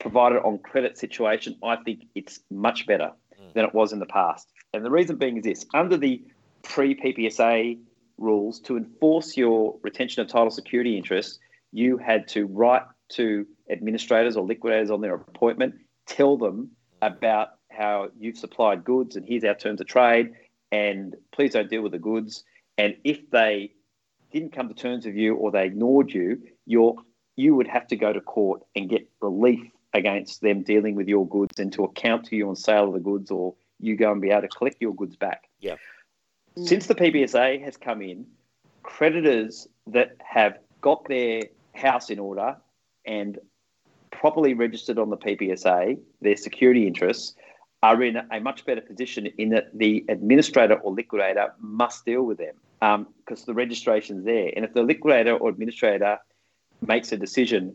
provided 0.00 0.40
on 0.42 0.58
credit 0.58 0.98
situation, 0.98 1.56
I 1.62 1.76
think 1.76 2.06
it's 2.14 2.40
much 2.50 2.86
better 2.86 3.12
Mm. 3.40 3.52
than 3.54 3.64
it 3.64 3.74
was 3.74 3.92
in 3.92 3.98
the 3.98 4.06
past. 4.06 4.48
And 4.72 4.84
the 4.84 4.90
reason 4.90 5.16
being 5.16 5.36
is 5.36 5.44
this 5.44 5.66
under 5.74 5.96
the 5.96 6.22
pre 6.62 6.94
PPSA 6.94 7.78
rules, 8.18 8.60
to 8.60 8.76
enforce 8.76 9.36
your 9.36 9.78
retention 9.82 10.22
of 10.22 10.28
title 10.28 10.50
security 10.50 10.96
interest, 10.96 11.38
you 11.72 11.96
had 11.96 12.28
to 12.28 12.46
write 12.46 12.82
to 13.10 13.46
administrators 13.70 14.36
or 14.36 14.44
liquidators 14.44 14.90
on 14.90 15.00
their 15.00 15.14
appointment, 15.14 15.74
tell 16.06 16.36
them 16.36 16.70
about 17.02 17.50
how 17.70 18.08
you've 18.18 18.36
supplied 18.36 18.84
goods 18.84 19.16
and 19.16 19.24
here's 19.26 19.44
our 19.44 19.54
terms 19.54 19.80
of 19.80 19.86
trade, 19.86 20.32
and 20.70 21.16
please 21.32 21.52
don't 21.52 21.70
deal 21.70 21.82
with 21.82 21.92
the 21.92 21.98
goods. 21.98 22.44
And 22.76 22.96
if 23.04 23.30
they 23.30 23.72
didn't 24.32 24.52
come 24.52 24.68
to 24.68 24.74
terms 24.74 25.06
with 25.06 25.16
you 25.16 25.34
or 25.34 25.50
they 25.50 25.64
ignored 25.64 26.12
you, 26.12 26.42
you're, 26.66 26.96
you 27.36 27.54
would 27.54 27.68
have 27.68 27.86
to 27.88 27.96
go 27.96 28.12
to 28.12 28.20
court 28.20 28.62
and 28.76 28.88
get 28.88 29.08
relief 29.20 29.70
against 29.92 30.40
them 30.40 30.62
dealing 30.62 30.94
with 30.94 31.08
your 31.08 31.26
goods 31.28 31.58
and 31.58 31.72
to 31.72 31.84
account 31.84 32.26
to 32.26 32.36
you 32.36 32.48
on 32.48 32.56
sale 32.56 32.88
of 32.88 32.94
the 32.94 33.00
goods 33.00 33.30
or 33.30 33.54
you 33.80 33.96
go 33.96 34.12
and 34.12 34.20
be 34.20 34.30
able 34.30 34.42
to 34.42 34.48
collect 34.48 34.76
your 34.80 34.94
goods 34.94 35.16
back. 35.16 35.48
Yeah. 35.60 35.76
Mm. 36.56 36.68
Since 36.68 36.86
the 36.86 36.94
PPSA 36.94 37.62
has 37.64 37.76
come 37.76 38.02
in, 38.02 38.26
creditors 38.82 39.66
that 39.88 40.16
have 40.20 40.58
got 40.80 41.06
their 41.08 41.42
house 41.74 42.10
in 42.10 42.18
order 42.18 42.56
and 43.04 43.38
properly 44.10 44.54
registered 44.54 44.98
on 44.98 45.10
the 45.10 45.16
PPSA, 45.16 45.98
their 46.20 46.36
security 46.36 46.86
interests, 46.86 47.34
are 47.82 48.02
in 48.02 48.16
a 48.30 48.40
much 48.40 48.66
better 48.66 48.82
position 48.82 49.26
in 49.38 49.50
that 49.50 49.70
the 49.76 50.04
administrator 50.08 50.74
or 50.74 50.92
liquidator 50.92 51.52
must 51.58 52.04
deal 52.04 52.22
with 52.22 52.36
them 52.36 52.54
um, 52.82 53.06
because 53.18 53.44
the 53.44 53.54
registration's 53.54 54.24
there. 54.24 54.52
And 54.54 54.64
if 54.64 54.74
the 54.74 54.82
liquidator 54.82 55.34
or 55.34 55.48
administrator 55.48 56.18
makes 56.86 57.10
a 57.12 57.16
decision 57.16 57.74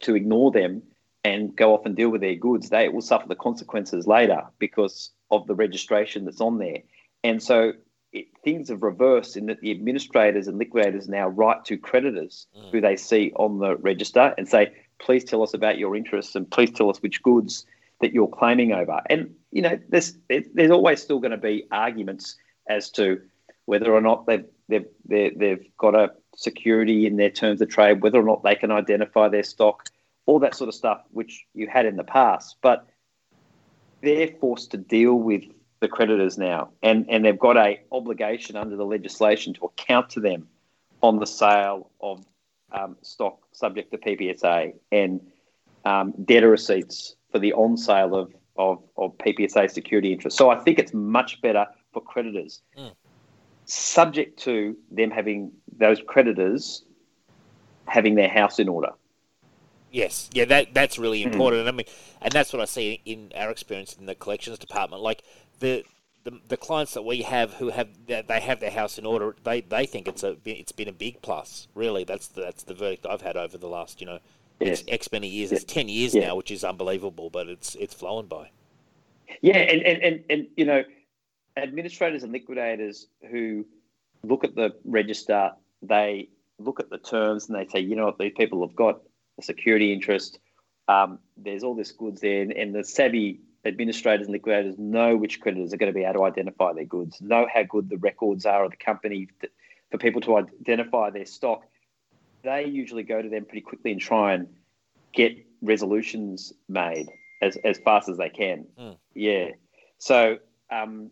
to 0.00 0.16
ignore 0.16 0.50
them 0.50 0.82
and 1.28 1.54
go 1.62 1.74
off 1.74 1.86
and 1.86 1.94
deal 2.00 2.10
with 2.14 2.22
their 2.22 2.34
goods, 2.48 2.68
they 2.68 2.88
will 2.88 3.06
suffer 3.12 3.28
the 3.28 3.34
consequences 3.48 4.06
later 4.06 4.42
because 4.58 4.96
of 5.30 5.46
the 5.46 5.54
registration 5.54 6.24
that's 6.24 6.40
on 6.40 6.58
there. 6.58 6.80
And 7.22 7.42
so 7.42 7.72
it, 8.12 8.26
things 8.44 8.68
have 8.70 8.82
reversed 8.82 9.36
in 9.36 9.46
that 9.46 9.60
the 9.60 9.70
administrators 9.70 10.48
and 10.48 10.58
liquidators 10.58 11.08
now 11.08 11.28
write 11.28 11.64
to 11.66 11.76
creditors 11.76 12.46
Mm. 12.56 12.70
who 12.72 12.80
they 12.80 12.96
see 12.96 13.24
on 13.36 13.58
the 13.58 13.76
register 13.76 14.34
and 14.38 14.48
say, 14.48 14.72
please 14.98 15.24
tell 15.24 15.42
us 15.42 15.54
about 15.54 15.78
your 15.78 15.94
interests 15.96 16.34
and 16.36 16.50
please 16.50 16.70
tell 16.70 16.88
us 16.90 17.02
which 17.02 17.22
goods 17.22 17.66
that 18.00 18.12
you're 18.14 18.28
claiming 18.40 18.72
over. 18.72 19.00
And, 19.10 19.34
you 19.50 19.62
know, 19.62 19.78
there's, 19.88 20.16
there's 20.28 20.70
always 20.70 21.02
still 21.02 21.20
going 21.20 21.32
to 21.32 21.36
be 21.52 21.66
arguments 21.70 22.36
as 22.68 22.90
to 22.92 23.20
whether 23.66 23.92
or 23.92 24.00
not 24.00 24.26
they've, 24.26 24.46
they've, 24.68 24.88
they've, 25.04 25.38
they've 25.38 25.66
got 25.76 25.94
a 25.94 26.12
security 26.36 27.06
in 27.06 27.16
their 27.16 27.30
terms 27.30 27.60
of 27.60 27.68
trade, 27.68 28.02
whether 28.02 28.18
or 28.18 28.28
not 28.32 28.42
they 28.42 28.54
can 28.54 28.70
identify 28.70 29.28
their 29.28 29.42
stock, 29.42 29.88
all 30.28 30.38
that 30.38 30.54
sort 30.54 30.68
of 30.68 30.74
stuff, 30.74 31.00
which 31.10 31.46
you 31.54 31.66
had 31.66 31.86
in 31.86 31.96
the 31.96 32.04
past. 32.04 32.58
But 32.60 32.86
they're 34.02 34.28
forced 34.40 34.70
to 34.72 34.76
deal 34.76 35.14
with 35.14 35.42
the 35.80 35.88
creditors 35.88 36.36
now, 36.36 36.68
and, 36.82 37.06
and 37.08 37.24
they've 37.24 37.38
got 37.38 37.56
a 37.56 37.80
obligation 37.90 38.54
under 38.54 38.76
the 38.76 38.84
legislation 38.84 39.54
to 39.54 39.64
account 39.64 40.10
to 40.10 40.20
them 40.20 40.46
on 41.02 41.18
the 41.18 41.26
sale 41.26 41.90
of 42.02 42.26
um, 42.72 42.96
stock 43.00 43.38
subject 43.52 43.90
to 43.92 43.96
PPSA 43.98 44.74
and 44.92 45.20
um, 45.86 46.12
debtor 46.24 46.50
receipts 46.50 47.16
for 47.32 47.38
the 47.38 47.54
on 47.54 47.78
sale 47.78 48.14
of, 48.14 48.34
of, 48.56 48.82
of 48.98 49.16
PPSA 49.16 49.70
security 49.70 50.12
interest. 50.12 50.36
So 50.36 50.50
I 50.50 50.58
think 50.58 50.78
it's 50.78 50.92
much 50.92 51.40
better 51.40 51.66
for 51.92 52.02
creditors, 52.02 52.60
Mm. 52.76 52.92
subject 53.64 54.38
to 54.40 54.76
them 54.90 55.10
having 55.10 55.52
those 55.78 56.02
creditors 56.06 56.84
having 57.86 58.14
their 58.14 58.28
house 58.28 58.58
in 58.58 58.68
order. 58.68 58.90
Yes, 59.90 60.28
yeah, 60.32 60.44
that 60.46 60.74
that's 60.74 60.98
really 60.98 61.22
Hmm. 61.22 61.32
important. 61.32 61.66
I 61.68 61.70
mean, 61.72 61.86
and 62.20 62.32
that's 62.32 62.52
what 62.52 62.60
I 62.60 62.66
see 62.66 63.00
in 63.04 63.32
our 63.34 63.50
experience 63.50 63.94
in 63.94 64.06
the 64.06 64.14
collections 64.14 64.58
department. 64.58 65.02
Like 65.02 65.22
the 65.60 65.84
the, 66.24 66.40
the 66.48 66.56
clients 66.58 66.92
that 66.94 67.02
we 67.02 67.22
have 67.22 67.54
who 67.54 67.70
have 67.70 67.88
that 68.08 68.28
they 68.28 68.40
have 68.40 68.60
their 68.60 68.70
house 68.70 68.98
in 68.98 69.06
order, 69.06 69.34
they, 69.44 69.62
they 69.62 69.86
think 69.86 70.06
it's 70.08 70.22
a 70.22 70.36
it's 70.44 70.72
been 70.72 70.88
a 70.88 70.92
big 70.92 71.22
plus. 71.22 71.68
Really, 71.74 72.04
that's 72.04 72.28
the, 72.28 72.42
that's 72.42 72.64
the 72.64 72.74
verdict 72.74 73.06
I've 73.08 73.22
had 73.22 73.36
over 73.36 73.56
the 73.56 73.68
last 73.68 74.00
you 74.00 74.06
know 74.06 74.18
Yes. 74.60 74.80
X, 74.80 74.88
X 74.88 75.12
many 75.12 75.28
years. 75.28 75.52
Yeah. 75.52 75.56
It's 75.56 75.64
ten 75.64 75.88
years 75.88 76.14
Yeah. 76.14 76.26
now, 76.28 76.36
which 76.36 76.50
is 76.50 76.64
unbelievable, 76.64 77.30
but 77.30 77.48
it's 77.48 77.74
it's 77.76 77.94
flowing 77.94 78.26
by. 78.26 78.50
Yeah, 79.40 79.58
and, 79.58 79.82
and, 79.82 80.02
and, 80.02 80.24
and 80.30 80.46
you 80.56 80.64
know, 80.64 80.82
administrators 81.56 82.24
and 82.24 82.32
liquidators 82.32 83.06
who 83.30 83.64
look 84.24 84.42
at 84.42 84.54
the 84.56 84.74
register, 84.84 85.52
they 85.82 86.28
look 86.58 86.80
at 86.80 86.90
the 86.90 86.98
terms 86.98 87.48
and 87.48 87.56
they 87.56 87.66
say, 87.68 87.78
you 87.80 87.94
know 87.94 88.06
what, 88.06 88.18
these 88.18 88.32
people 88.36 88.66
have 88.66 88.74
got 88.74 89.00
a 89.38 89.42
security 89.42 89.92
interest. 89.92 90.38
Um, 90.88 91.18
there's 91.36 91.62
all 91.62 91.74
this 91.74 91.92
goods 91.92 92.20
there, 92.20 92.42
and, 92.42 92.52
and 92.52 92.74
the 92.74 92.84
savvy 92.84 93.40
administrators 93.64 94.26
and 94.26 94.32
liquidators 94.32 94.78
know 94.78 95.16
which 95.16 95.40
creditors 95.40 95.72
are 95.72 95.76
going 95.76 95.92
to 95.92 95.98
be 95.98 96.04
able 96.04 96.20
to 96.20 96.24
identify 96.24 96.72
their 96.72 96.84
goods, 96.84 97.20
know 97.20 97.46
how 97.52 97.62
good 97.62 97.88
the 97.88 97.98
records 97.98 98.46
are 98.46 98.64
of 98.64 98.70
the 98.70 98.76
company 98.76 99.28
th- 99.40 99.52
for 99.90 99.98
people 99.98 100.20
to 100.22 100.36
identify 100.38 101.10
their 101.10 101.26
stock. 101.26 101.64
They 102.42 102.66
usually 102.66 103.02
go 103.02 103.20
to 103.20 103.28
them 103.28 103.44
pretty 103.44 103.62
quickly 103.62 103.92
and 103.92 104.00
try 104.00 104.34
and 104.34 104.48
get 105.12 105.36
resolutions 105.60 106.52
made 106.68 107.08
as, 107.42 107.56
as 107.64 107.78
fast 107.78 108.08
as 108.08 108.16
they 108.16 108.28
can. 108.28 108.66
Mm. 108.78 108.96
Yeah. 109.14 109.48
So, 109.98 110.38
um, 110.70 111.10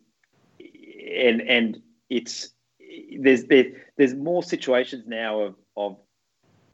and 0.58 1.40
and 1.42 1.82
it's 2.08 2.50
there's 3.18 3.44
there, 3.44 3.64
there's 3.96 4.14
more 4.14 4.42
situations 4.42 5.04
now 5.06 5.40
of 5.40 5.54
of 5.76 5.96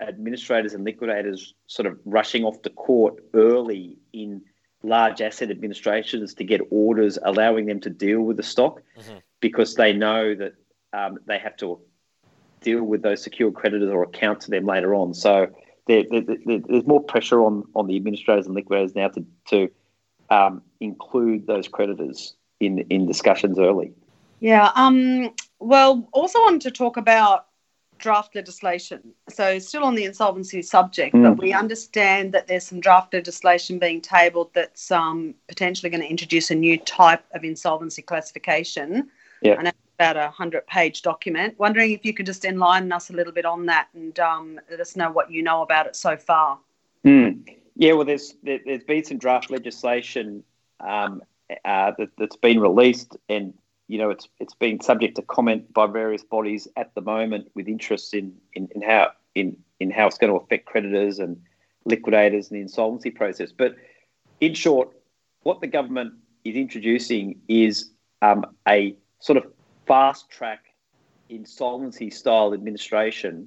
administrators 0.08 0.74
and 0.74 0.84
liquidators 0.84 1.54
sort 1.66 1.86
of 1.86 1.98
rushing 2.04 2.44
off 2.44 2.60
to 2.62 2.70
court 2.70 3.22
early 3.34 3.96
in 4.12 4.42
large 4.82 5.20
asset 5.20 5.50
administrations 5.50 6.34
to 6.34 6.44
get 6.44 6.60
orders 6.70 7.18
allowing 7.24 7.66
them 7.66 7.80
to 7.80 7.90
deal 7.90 8.20
with 8.22 8.36
the 8.36 8.42
stock 8.42 8.82
Mhm. 8.98 9.22
because 9.40 9.74
they 9.76 9.92
know 9.92 10.34
that 10.34 10.54
um, 10.92 11.18
they 11.26 11.38
have 11.38 11.56
to 11.56 11.78
deal 12.60 12.82
with 12.84 13.02
those 13.02 13.22
secured 13.22 13.54
creditors 13.54 13.90
or 13.90 14.02
account 14.02 14.40
to 14.40 14.50
them 14.50 14.66
later 14.66 14.94
on. 14.94 15.14
So 15.14 15.46
there, 15.86 16.04
there, 16.10 16.20
there- 16.20 16.58
there's 16.68 16.86
more 16.86 17.02
pressure 17.02 17.42
on, 17.42 17.64
on 17.74 17.86
the 17.86 17.96
administrators 17.96 18.46
and 18.46 18.54
liquidators 18.54 18.94
now 18.94 19.08
to, 19.08 19.24
to 19.50 19.70
um, 20.30 20.62
include 20.80 21.46
those 21.46 21.68
creditors 21.68 22.34
in, 22.60 22.80
in 22.90 23.06
discussions 23.06 23.58
early. 23.58 23.92
Yeah. 24.40 24.70
Um, 24.74 25.30
well, 25.60 26.08
also 26.12 26.40
wanted 26.40 26.62
to 26.62 26.70
talk 26.72 26.96
about 26.96 27.46
draft 28.02 28.34
legislation. 28.34 29.00
So, 29.30 29.58
still 29.58 29.84
on 29.84 29.94
the 29.94 30.04
insolvency 30.04 30.60
subject, 30.60 31.14
Mm. 31.14 31.22
but 31.22 31.42
we 31.42 31.52
understand 31.52 32.32
that 32.34 32.46
there's 32.48 32.66
some 32.66 32.80
draft 32.80 33.14
legislation 33.14 33.78
being 33.78 34.00
tabled 34.00 34.50
that's 34.52 34.90
um, 34.90 35.34
potentially 35.48 35.88
going 35.88 36.02
to 36.02 36.08
introduce 36.10 36.50
a 36.50 36.54
new 36.54 36.76
type 36.78 37.24
of 37.34 37.44
insolvency 37.44 38.02
classification. 38.02 39.08
Yeah. 39.40 39.56
And 39.58 39.72
about 39.98 40.16
a 40.16 40.30
hundred 40.30 40.66
page 40.66 41.02
document. 41.02 41.54
Wondering 41.58 41.92
if 41.92 42.04
you 42.04 42.12
could 42.12 42.26
just 42.26 42.44
enlighten 42.44 42.92
us 42.92 43.10
a 43.10 43.12
little 43.12 43.32
bit 43.32 43.44
on 43.44 43.66
that 43.66 43.88
and 43.94 44.18
um, 44.18 44.60
let 44.70 44.80
us 44.80 44.96
know 44.96 45.10
what 45.10 45.30
you 45.30 45.42
know 45.42 45.62
about 45.62 45.86
it 45.86 45.94
so 45.94 46.16
far. 46.16 46.58
Hmm. 47.04 47.30
Yeah, 47.76 47.92
well, 47.92 48.04
there's 48.04 48.34
there, 48.42 48.60
there's 48.64 48.84
been 48.84 49.04
some 49.04 49.18
draft 49.18 49.50
legislation 49.50 50.42
um, 50.80 51.22
uh, 51.64 51.92
that, 51.98 52.10
that's 52.18 52.36
been 52.36 52.60
released, 52.60 53.16
and 53.28 53.54
you 53.92 53.98
know 53.98 54.08
it's 54.08 54.26
it's 54.40 54.54
been 54.54 54.80
subject 54.80 55.16
to 55.16 55.22
comment 55.22 55.70
by 55.74 55.86
various 55.86 56.24
bodies 56.24 56.66
at 56.76 56.94
the 56.94 57.02
moment, 57.02 57.50
with 57.54 57.68
interest 57.68 58.14
in 58.14 58.34
in, 58.54 58.66
in 58.74 58.80
how 58.80 59.10
in 59.34 59.54
in 59.80 59.90
how 59.90 60.06
it's 60.06 60.16
going 60.16 60.32
to 60.32 60.38
affect 60.42 60.64
creditors 60.64 61.18
and 61.18 61.38
liquidators 61.84 62.48
and 62.48 62.56
the 62.56 62.62
insolvency 62.62 63.10
process. 63.10 63.52
But 63.52 63.76
in 64.40 64.54
short, 64.54 64.88
what 65.42 65.60
the 65.60 65.66
government 65.66 66.14
is 66.42 66.56
introducing 66.56 67.38
is 67.48 67.90
um, 68.22 68.46
a 68.66 68.96
sort 69.18 69.36
of 69.36 69.44
fast 69.86 70.30
track 70.30 70.72
insolvency 71.28 72.08
style 72.08 72.54
administration 72.54 73.46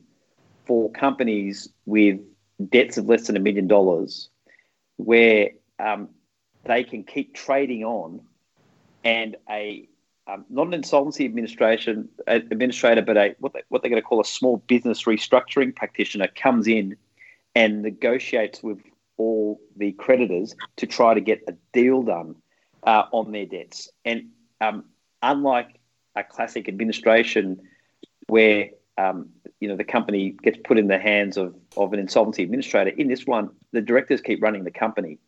for 0.68 0.92
companies 0.92 1.70
with 1.88 2.20
debts 2.70 3.00
of 3.00 3.08
less 3.08 3.26
than 3.26 3.36
a 3.36 3.40
million 3.40 3.68
dollars, 3.68 4.30
where 4.98 5.50
um, 5.80 6.10
they 6.66 6.84
can 6.84 7.04
keep 7.04 7.34
trading 7.34 7.84
on, 7.84 8.22
and 9.04 9.38
a 9.50 9.90
um, 10.28 10.46
not 10.50 10.68
an 10.68 10.74
insolvency 10.74 11.26
administration 11.26 12.10
administrator, 12.28 13.02
but 13.02 13.18
a 13.18 13.36
what 13.40 13.54
they, 13.54 13.62
what 13.70 13.82
they're 13.82 13.90
going 13.90 14.02
to 14.02 14.08
call 14.08 14.22
a 14.22 14.26
small 14.26 14.58
business 14.58 15.04
restructuring 15.04 15.76
practitioner 15.76 16.28
comes 16.28 16.68
in 16.68 16.98
and 17.54 17.82
negotiates 17.82 18.64
with 18.64 18.80
all 19.18 19.60
the 19.78 19.92
creditors 19.94 20.56
to 20.78 20.88
try 20.88 21.14
to 21.14 21.22
get 21.22 21.42
a 21.48 21.54
deal 21.74 22.02
done 22.02 22.36
uh, 22.84 23.04
on 23.12 23.32
their 23.32 23.46
debts. 23.46 23.90
And 24.04 24.30
um, 24.62 24.86
unlike 25.22 25.80
a 26.16 26.24
classic 26.24 26.68
administration 26.68 27.62
where 28.28 28.70
um, 28.98 29.30
you 29.60 29.68
know 29.68 29.76
the 29.76 29.84
company 29.84 30.36
gets 30.42 30.58
put 30.64 30.78
in 30.78 30.88
the 30.88 30.98
hands 30.98 31.38
of, 31.38 31.56
of 31.78 31.94
an 31.94 32.00
insolvency 32.00 32.44
administrator. 32.44 32.92
In 32.92 33.08
this 33.08 33.26
one, 33.26 33.50
the 33.72 33.82
directors 33.82 34.22
keep 34.22 34.42
running 34.42 34.64
the 34.64 34.72
company, 34.72 35.20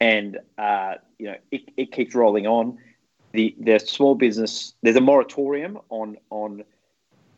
and 0.00 0.38
uh, 0.58 0.94
you 1.18 1.26
know 1.26 1.36
it, 1.50 1.62
it 1.76 1.92
keeps 1.92 2.14
rolling 2.14 2.46
on. 2.46 2.78
The 3.32 3.54
the 3.58 3.78
small 3.78 4.14
business 4.14 4.74
there's 4.82 4.96
a 4.96 5.00
moratorium 5.00 5.78
on 5.88 6.16
on 6.30 6.64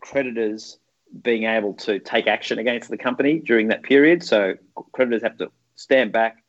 creditors 0.01 0.79
being 1.23 1.45
able 1.45 1.75
to 1.75 1.99
take 2.01 2.27
action 2.27 2.59
against 2.59 2.91
the 2.91 2.97
company 2.97 3.39
during 3.39 3.69
that 3.69 3.83
period. 3.83 4.23
So 4.23 4.55
creditors 4.93 5.23
have 5.23 5.39
to 5.39 5.51
stand 5.77 6.13
back. 6.13 6.43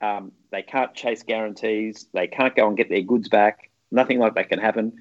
Um, 0.00 0.32
they 0.50 0.62
can't 0.62 0.94
chase 0.94 1.22
guarantees. 1.22 2.06
They 2.12 2.26
can't 2.26 2.54
go 2.54 2.66
and 2.66 2.76
get 2.76 2.88
their 2.88 3.02
goods 3.02 3.28
back. 3.28 3.70
Nothing 3.90 4.18
like 4.18 4.34
that 4.34 4.48
can 4.48 4.58
happen. 4.58 4.92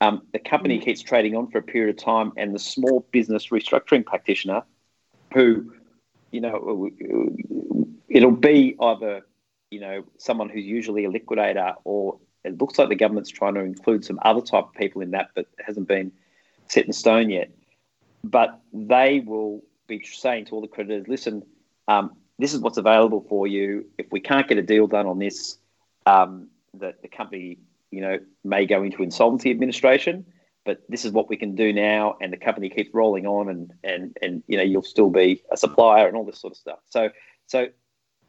Um, 0.00 0.22
the 0.32 0.38
company 0.38 0.78
mm. 0.78 0.84
keeps 0.84 1.00
trading 1.00 1.34
on 1.36 1.50
for 1.50 1.58
a 1.58 1.62
period 1.62 1.96
of 1.96 2.04
time, 2.04 2.32
and 2.36 2.54
the 2.54 2.58
small 2.58 3.06
business 3.12 3.48
restructuring 3.48 4.04
practitioner, 4.04 4.62
who, 5.32 5.72
you 6.30 6.40
know, 6.40 6.90
it'll 8.08 8.30
be 8.30 8.76
either, 8.78 9.22
you 9.70 9.80
know, 9.80 10.04
someone 10.18 10.50
who's 10.50 10.66
usually 10.66 11.06
a 11.06 11.10
liquidator, 11.10 11.74
or 11.84 12.18
it 12.46 12.60
looks 12.60 12.78
like 12.78 12.88
the 12.88 12.94
government's 12.94 13.30
trying 13.30 13.54
to 13.54 13.60
include 13.60 14.04
some 14.04 14.18
other 14.22 14.40
type 14.40 14.64
of 14.64 14.74
people 14.74 15.02
in 15.02 15.10
that, 15.12 15.30
but 15.34 15.46
hasn't 15.64 15.88
been 15.88 16.12
set 16.68 16.86
in 16.86 16.92
stone 16.92 17.30
yet. 17.30 17.50
But 18.24 18.60
they 18.72 19.20
will 19.20 19.62
be 19.86 20.02
saying 20.04 20.46
to 20.46 20.52
all 20.54 20.60
the 20.60 20.68
creditors, 20.68 21.06
listen, 21.08 21.42
um, 21.88 22.16
this 22.38 22.54
is 22.54 22.60
what's 22.60 22.78
available 22.78 23.24
for 23.28 23.46
you. 23.46 23.86
If 23.98 24.06
we 24.10 24.20
can't 24.20 24.48
get 24.48 24.58
a 24.58 24.62
deal 24.62 24.86
done 24.86 25.06
on 25.06 25.18
this, 25.18 25.58
um, 26.06 26.48
that 26.74 27.02
the 27.02 27.08
company 27.08 27.58
you 27.90 28.00
know, 28.00 28.18
may 28.44 28.66
go 28.66 28.82
into 28.82 29.02
insolvency 29.02 29.50
administration. 29.50 30.26
But 30.64 30.82
this 30.88 31.04
is 31.04 31.12
what 31.12 31.28
we 31.28 31.36
can 31.36 31.54
do 31.54 31.72
now, 31.72 32.16
and 32.20 32.32
the 32.32 32.36
company 32.36 32.68
keeps 32.68 32.92
rolling 32.92 33.24
on, 33.24 33.48
and 33.48 33.72
and 33.84 34.16
and 34.20 34.42
you 34.48 34.56
know 34.56 34.64
you'll 34.64 34.82
still 34.82 35.10
be 35.10 35.42
a 35.52 35.56
supplier 35.56 36.08
and 36.08 36.16
all 36.16 36.24
this 36.24 36.40
sort 36.40 36.52
of 36.52 36.56
stuff. 36.56 36.80
So 36.90 37.10
so 37.46 37.68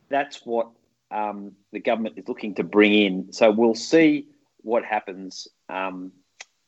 that's 0.10 0.46
what 0.46 0.70
um, 1.12 1.54
the 1.72 1.80
government 1.80 2.18
is 2.18 2.28
looking 2.28 2.56
to 2.56 2.64
bring 2.64 2.94
in. 2.94 3.34
So 3.34 3.52
we'll 3.52 3.76
see 3.76 4.28
what 4.62 4.84
happens 4.84 5.48
um, 5.70 6.12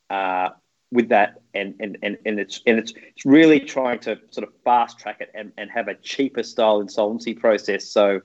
uh, 0.09 0.49
with 0.91 1.09
that, 1.09 1.41
and, 1.53 1.75
and, 1.79 1.97
and, 2.01 2.17
and 2.25 2.39
it's 2.39 2.61
and 2.65 2.79
it's 2.79 2.93
it's 3.15 3.25
really 3.25 3.59
trying 3.59 3.99
to 3.99 4.19
sort 4.31 4.47
of 4.47 4.53
fast 4.63 4.99
track 4.99 5.17
it 5.21 5.29
and, 5.35 5.51
and 5.57 5.69
have 5.69 5.87
a 5.87 5.95
cheaper 5.95 6.43
style 6.43 6.81
insolvency 6.81 7.33
process. 7.33 7.85
So 7.85 8.21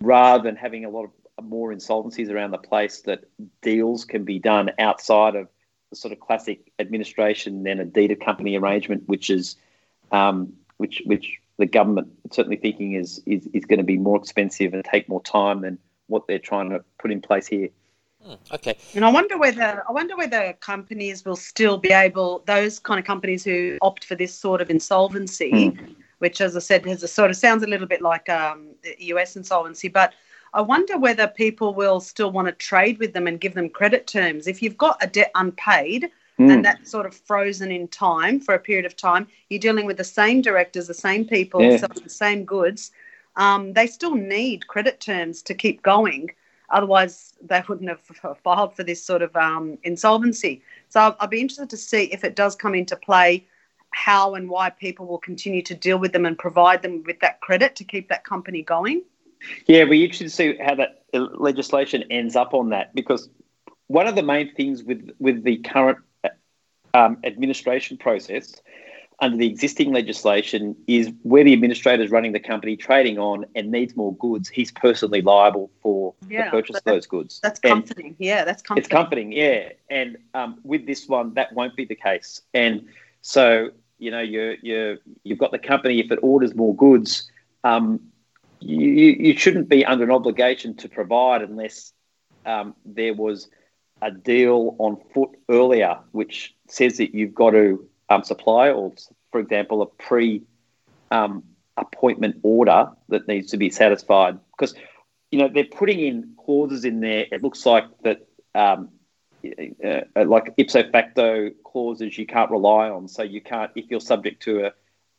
rather 0.00 0.42
than 0.42 0.56
having 0.56 0.84
a 0.84 0.90
lot 0.90 1.04
of 1.04 1.44
more 1.44 1.72
insolvencies 1.72 2.30
around 2.30 2.50
the 2.50 2.58
place 2.58 3.02
that 3.02 3.24
deals 3.62 4.04
can 4.04 4.24
be 4.24 4.38
done 4.38 4.70
outside 4.78 5.36
of 5.36 5.48
the 5.90 5.96
sort 5.96 6.12
of 6.12 6.20
classic 6.20 6.70
administration 6.78 7.62
then 7.62 7.80
a 7.80 7.84
deed 7.84 8.10
of 8.10 8.20
company 8.20 8.56
arrangement, 8.56 9.02
which 9.06 9.30
is 9.30 9.56
um, 10.12 10.52
which 10.76 11.02
which 11.06 11.39
the 11.60 11.66
government 11.66 12.08
certainly 12.32 12.56
thinking 12.56 12.94
is, 12.94 13.22
is 13.26 13.48
is 13.52 13.64
going 13.66 13.78
to 13.78 13.84
be 13.84 13.98
more 13.98 14.16
expensive 14.16 14.72
and 14.74 14.84
take 14.84 15.08
more 15.08 15.22
time 15.22 15.60
than 15.60 15.78
what 16.06 16.26
they're 16.26 16.38
trying 16.38 16.70
to 16.70 16.82
put 16.98 17.12
in 17.12 17.20
place 17.20 17.46
here. 17.46 17.68
Hmm, 18.24 18.34
okay. 18.52 18.76
And 18.94 19.04
I 19.04 19.10
wonder 19.10 19.38
whether 19.38 19.84
I 19.88 19.92
wonder 19.92 20.16
whether 20.16 20.54
companies 20.54 21.24
will 21.24 21.36
still 21.36 21.76
be 21.76 21.92
able 21.92 22.42
those 22.46 22.78
kind 22.78 22.98
of 22.98 23.06
companies 23.06 23.44
who 23.44 23.78
opt 23.82 24.04
for 24.04 24.14
this 24.14 24.34
sort 24.34 24.60
of 24.62 24.70
insolvency, 24.70 25.52
mm. 25.52 25.94
which, 26.18 26.40
as 26.40 26.56
I 26.56 26.60
said, 26.60 26.84
has 26.86 27.02
a 27.02 27.08
sort 27.08 27.30
of 27.30 27.36
sounds 27.36 27.62
a 27.62 27.66
little 27.66 27.86
bit 27.86 28.00
like 28.00 28.28
um, 28.28 28.70
US 28.98 29.36
insolvency, 29.36 29.88
but 29.88 30.14
I 30.52 30.62
wonder 30.62 30.98
whether 30.98 31.28
people 31.28 31.74
will 31.74 32.00
still 32.00 32.32
want 32.32 32.48
to 32.48 32.52
trade 32.52 32.98
with 32.98 33.12
them 33.12 33.26
and 33.26 33.38
give 33.38 33.54
them 33.54 33.68
credit 33.68 34.06
terms. 34.06 34.46
If 34.46 34.62
you've 34.62 34.78
got 34.78 34.96
a 35.02 35.06
debt 35.06 35.30
unpaid 35.34 36.10
mm. 36.40 36.52
and 36.52 36.64
that's 36.64 36.90
sort 36.90 37.06
of 37.06 37.14
frozen 37.14 37.70
in 37.70 37.88
time 37.88 38.40
for 38.40 38.54
a 38.54 38.58
period 38.58 38.86
of 38.86 38.96
time, 38.96 39.26
you're 39.48 39.60
dealing 39.60 39.86
with 39.86 39.96
the 39.96 40.04
same 40.04 40.40
directors, 40.40 40.86
the 40.86 40.94
same 40.94 41.24
people, 41.24 41.60
yeah. 41.60 41.76
selling 41.76 42.02
the 42.02 42.10
same 42.10 42.44
goods. 42.44 42.90
Um, 43.36 43.72
they 43.72 43.86
still 43.86 44.14
need 44.14 44.66
credit 44.66 45.00
terms 45.00 45.42
to 45.42 45.54
keep 45.54 45.82
going. 45.82 46.30
Otherwise, 46.70 47.34
they 47.42 47.62
wouldn't 47.68 47.88
have 47.88 48.00
filed 48.44 48.74
for 48.74 48.84
this 48.84 49.02
sort 49.02 49.22
of 49.22 49.34
um, 49.36 49.78
insolvency. 49.82 50.62
So 50.88 51.00
I'll, 51.00 51.16
I'll 51.20 51.28
be 51.28 51.40
interested 51.40 51.70
to 51.70 51.76
see 51.76 52.04
if 52.04 52.24
it 52.24 52.36
does 52.36 52.54
come 52.54 52.74
into 52.74 52.96
play 52.96 53.46
how 53.92 54.34
and 54.34 54.48
why 54.48 54.70
people 54.70 55.06
will 55.06 55.18
continue 55.18 55.62
to 55.62 55.74
deal 55.74 55.98
with 55.98 56.12
them 56.12 56.24
and 56.24 56.38
provide 56.38 56.82
them 56.82 57.02
with 57.04 57.18
that 57.20 57.40
credit 57.40 57.74
to 57.76 57.84
keep 57.84 58.08
that 58.08 58.24
company 58.24 58.62
going. 58.62 59.02
Yeah, 59.66 59.84
we're 59.84 60.04
interested 60.04 60.24
to 60.24 60.30
see 60.30 60.56
how 60.58 60.76
that 60.76 61.04
legislation 61.12 62.04
ends 62.10 62.36
up 62.36 62.54
on 62.54 62.68
that 62.70 62.94
because 62.94 63.28
one 63.88 64.06
of 64.06 64.14
the 64.14 64.22
main 64.22 64.54
things 64.54 64.84
with 64.84 65.10
with 65.18 65.42
the 65.42 65.56
current 65.58 65.98
um, 66.94 67.18
administration 67.24 67.96
process 67.96 68.60
under 69.20 69.36
the 69.36 69.46
existing 69.46 69.92
legislation 69.92 70.74
is 70.86 71.12
where 71.22 71.44
the 71.44 71.52
administrator 71.52 72.02
is 72.02 72.10
running 72.10 72.32
the 72.32 72.40
company 72.40 72.76
trading 72.76 73.18
on 73.18 73.44
and 73.54 73.70
needs 73.70 73.94
more 73.94 74.14
goods, 74.16 74.48
he's 74.48 74.72
personally 74.72 75.20
liable 75.20 75.70
for 75.82 76.14
yeah, 76.28 76.46
the 76.46 76.50
purchase 76.50 76.76
of 76.76 76.84
those 76.84 77.06
goods. 77.06 77.38
That's 77.42 77.60
comforting. 77.60 78.06
And 78.06 78.16
yeah, 78.18 78.44
that's 78.44 78.62
comforting. 78.62 78.84
It's 78.84 78.90
comforting, 78.90 79.32
yeah. 79.32 79.68
And 79.90 80.16
um, 80.32 80.58
with 80.64 80.86
this 80.86 81.06
one, 81.06 81.34
that 81.34 81.52
won't 81.52 81.76
be 81.76 81.84
the 81.84 81.94
case. 81.94 82.40
And 82.54 82.86
so, 83.20 83.70
you 83.98 84.10
know, 84.10 84.20
you 84.20 84.56
you 84.62 84.98
you've 85.22 85.38
got 85.38 85.52
the 85.52 85.58
company 85.58 86.00
if 86.00 86.10
it 86.10 86.18
orders 86.22 86.54
more 86.54 86.74
goods, 86.74 87.30
um, 87.62 88.00
you, 88.60 89.16
you 89.18 89.36
shouldn't 89.36 89.68
be 89.68 89.84
under 89.84 90.04
an 90.04 90.10
obligation 90.10 90.74
to 90.76 90.88
provide 90.88 91.42
unless 91.42 91.92
um, 92.46 92.74
there 92.86 93.12
was 93.12 93.48
a 94.02 94.10
deal 94.10 94.76
on 94.78 94.98
foot 95.12 95.30
earlier, 95.48 95.98
which 96.12 96.54
says 96.68 96.98
that 96.98 97.14
you've 97.14 97.34
got 97.34 97.50
to 97.50 97.88
um, 98.08 98.22
supply, 98.24 98.70
or 98.70 98.92
for 99.30 99.40
example, 99.40 99.82
a 99.82 99.86
pre 99.86 100.42
um, 101.10 101.42
appointment 101.76 102.38
order 102.42 102.90
that 103.08 103.28
needs 103.28 103.50
to 103.50 103.56
be 103.56 103.70
satisfied. 103.70 104.38
Because 104.52 104.74
you 105.30 105.38
know 105.38 105.48
they're 105.48 105.64
putting 105.64 106.00
in 106.00 106.34
clauses 106.44 106.84
in 106.84 107.00
there. 107.00 107.26
It 107.30 107.42
looks 107.42 107.64
like 107.66 107.84
that, 108.02 108.26
um, 108.54 108.90
uh, 109.84 110.24
like 110.26 110.54
ipso 110.56 110.90
facto 110.90 111.50
clauses 111.64 112.18
you 112.18 112.26
can't 112.26 112.50
rely 112.50 112.90
on. 112.90 113.08
So 113.08 113.22
you 113.22 113.40
can't 113.40 113.70
if 113.74 113.90
you're 113.90 114.00
subject 114.00 114.42
to 114.44 114.66
a 114.66 114.72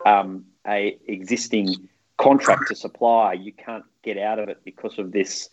um, 0.10 0.46
a 0.67 0.98
existing 1.08 1.89
contract 2.17 2.67
to 2.67 2.76
supply, 2.76 3.34
you 3.34 3.54
can't 3.54 3.86
get 4.04 4.17
out 4.17 4.39
of 4.39 4.50
it 4.50 4.62
because 4.63 4.98
of 5.00 5.12
this 5.12 5.50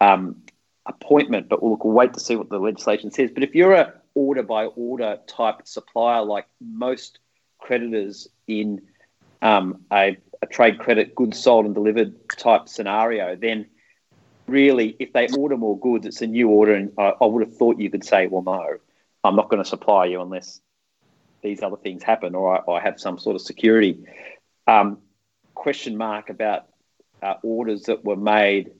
um, 0.00 0.42
appointment. 0.86 1.48
But 1.48 1.62
we'll, 1.62 1.78
wait 1.82 2.14
to 2.14 2.20
see 2.20 2.36
what 2.36 2.48
the 2.48 2.58
legislation 2.58 3.10
says. 3.10 3.30
But 3.32 3.42
if 3.42 3.54
you're 3.54 3.72
a 3.72 3.94
order 4.14 4.42
by 4.42 4.66
order 4.66 5.18
type 5.26 5.60
supplier, 5.64 6.22
like 6.22 6.46
most 6.60 7.18
creditors 7.58 8.28
in 8.46 8.82
um, 9.42 9.82
a, 9.92 10.16
a 10.42 10.46
trade 10.46 10.78
credit 10.78 11.14
goods 11.14 11.38
sold 11.38 11.66
and 11.66 11.74
delivered 11.74 12.28
type 12.28 12.68
scenario, 12.68 13.36
then 13.36 13.66
really, 14.46 14.96
if 14.98 15.12
they 15.12 15.28
order 15.36 15.56
more 15.56 15.78
goods, 15.78 16.06
it's 16.06 16.22
a 16.22 16.26
new 16.26 16.48
order, 16.48 16.74
and 16.74 16.92
I, 16.98 17.12
I 17.20 17.26
would 17.26 17.42
have 17.42 17.56
thought 17.56 17.80
you 17.80 17.90
could 17.90 18.04
say, 18.04 18.26
well, 18.26 18.42
no, 18.42 18.76
I'm 19.24 19.36
not 19.36 19.50
going 19.50 19.62
to 19.62 19.68
supply 19.68 20.06
you 20.06 20.20
unless 20.20 20.60
these 21.42 21.62
other 21.62 21.76
things 21.76 22.02
happen, 22.02 22.34
or 22.34 22.56
I, 22.56 22.60
or 22.60 22.80
I 22.80 22.82
have 22.82 23.00
some 23.00 23.18
sort 23.18 23.36
of 23.36 23.42
security. 23.42 24.04
Um, 24.66 24.98
question 25.54 25.96
mark 25.96 26.30
about 26.30 26.66
uh, 27.22 27.34
orders 27.42 27.82
that 27.84 28.04
were 28.04 28.16
made 28.16 28.70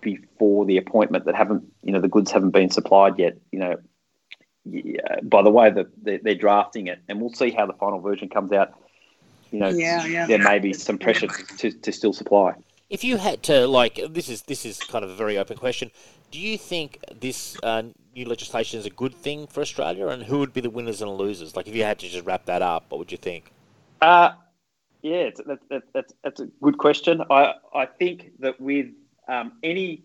before 0.00 0.64
the 0.64 0.76
appointment 0.76 1.24
that 1.24 1.34
haven't, 1.34 1.64
you 1.82 1.92
know, 1.92 2.00
the 2.00 2.08
goods 2.08 2.30
haven't 2.30 2.50
been 2.50 2.70
supplied 2.70 3.18
yet. 3.18 3.36
You 3.50 3.58
know, 3.58 3.76
yeah, 4.64 5.20
by 5.22 5.42
the 5.42 5.50
way 5.50 5.70
that 5.70 5.86
they're, 6.02 6.18
they're, 6.22 6.34
drafting 6.34 6.86
it, 6.86 7.00
and 7.08 7.20
we'll 7.20 7.32
see 7.32 7.50
how 7.50 7.66
the 7.66 7.72
final 7.74 8.00
version 8.00 8.28
comes 8.28 8.52
out. 8.52 8.74
You 9.52 9.60
know, 9.60 9.68
yeah, 9.68 10.04
yeah. 10.06 10.26
there 10.26 10.38
may 10.38 10.58
be 10.58 10.72
some 10.72 10.98
pressure 10.98 11.28
to, 11.28 11.70
to 11.70 11.92
still 11.92 12.12
supply. 12.12 12.54
If 12.88 13.02
you 13.02 13.16
had 13.16 13.42
to, 13.44 13.66
like, 13.66 14.00
this 14.10 14.28
is 14.28 14.42
this 14.42 14.64
is 14.64 14.78
kind 14.78 15.04
of 15.04 15.10
a 15.10 15.14
very 15.14 15.38
open 15.38 15.56
question. 15.56 15.90
Do 16.30 16.40
you 16.40 16.58
think 16.58 16.98
this 17.20 17.56
uh, 17.62 17.82
new 18.14 18.26
legislation 18.26 18.78
is 18.80 18.86
a 18.86 18.90
good 18.90 19.14
thing 19.14 19.46
for 19.46 19.60
Australia, 19.60 20.08
and 20.08 20.24
who 20.24 20.38
would 20.38 20.52
be 20.52 20.60
the 20.60 20.70
winners 20.70 21.02
and 21.02 21.10
losers? 21.12 21.56
Like, 21.56 21.68
if 21.68 21.74
you 21.74 21.84
had 21.84 21.98
to 22.00 22.08
just 22.08 22.24
wrap 22.24 22.44
that 22.46 22.62
up, 22.62 22.86
what 22.88 22.98
would 22.98 23.12
you 23.12 23.18
think? 23.18 23.52
Uh, 24.00 24.32
yeah, 25.02 25.30
that's, 25.46 25.62
that's, 25.68 25.86
that's, 25.92 26.14
that's 26.22 26.40
a 26.40 26.46
good 26.60 26.78
question. 26.78 27.22
I, 27.30 27.54
I 27.74 27.86
think 27.86 28.32
that 28.40 28.60
with 28.60 28.86
um, 29.28 29.52
any 29.62 30.04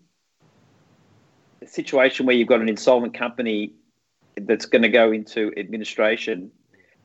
situation 1.65 2.26
where 2.26 2.36
you've 2.36 2.47
got 2.47 2.61
an 2.61 2.69
insolvent 2.69 3.13
company 3.13 3.74
that's 4.36 4.65
going 4.65 4.82
to 4.82 4.89
go 4.89 5.11
into 5.11 5.51
administration 5.57 6.51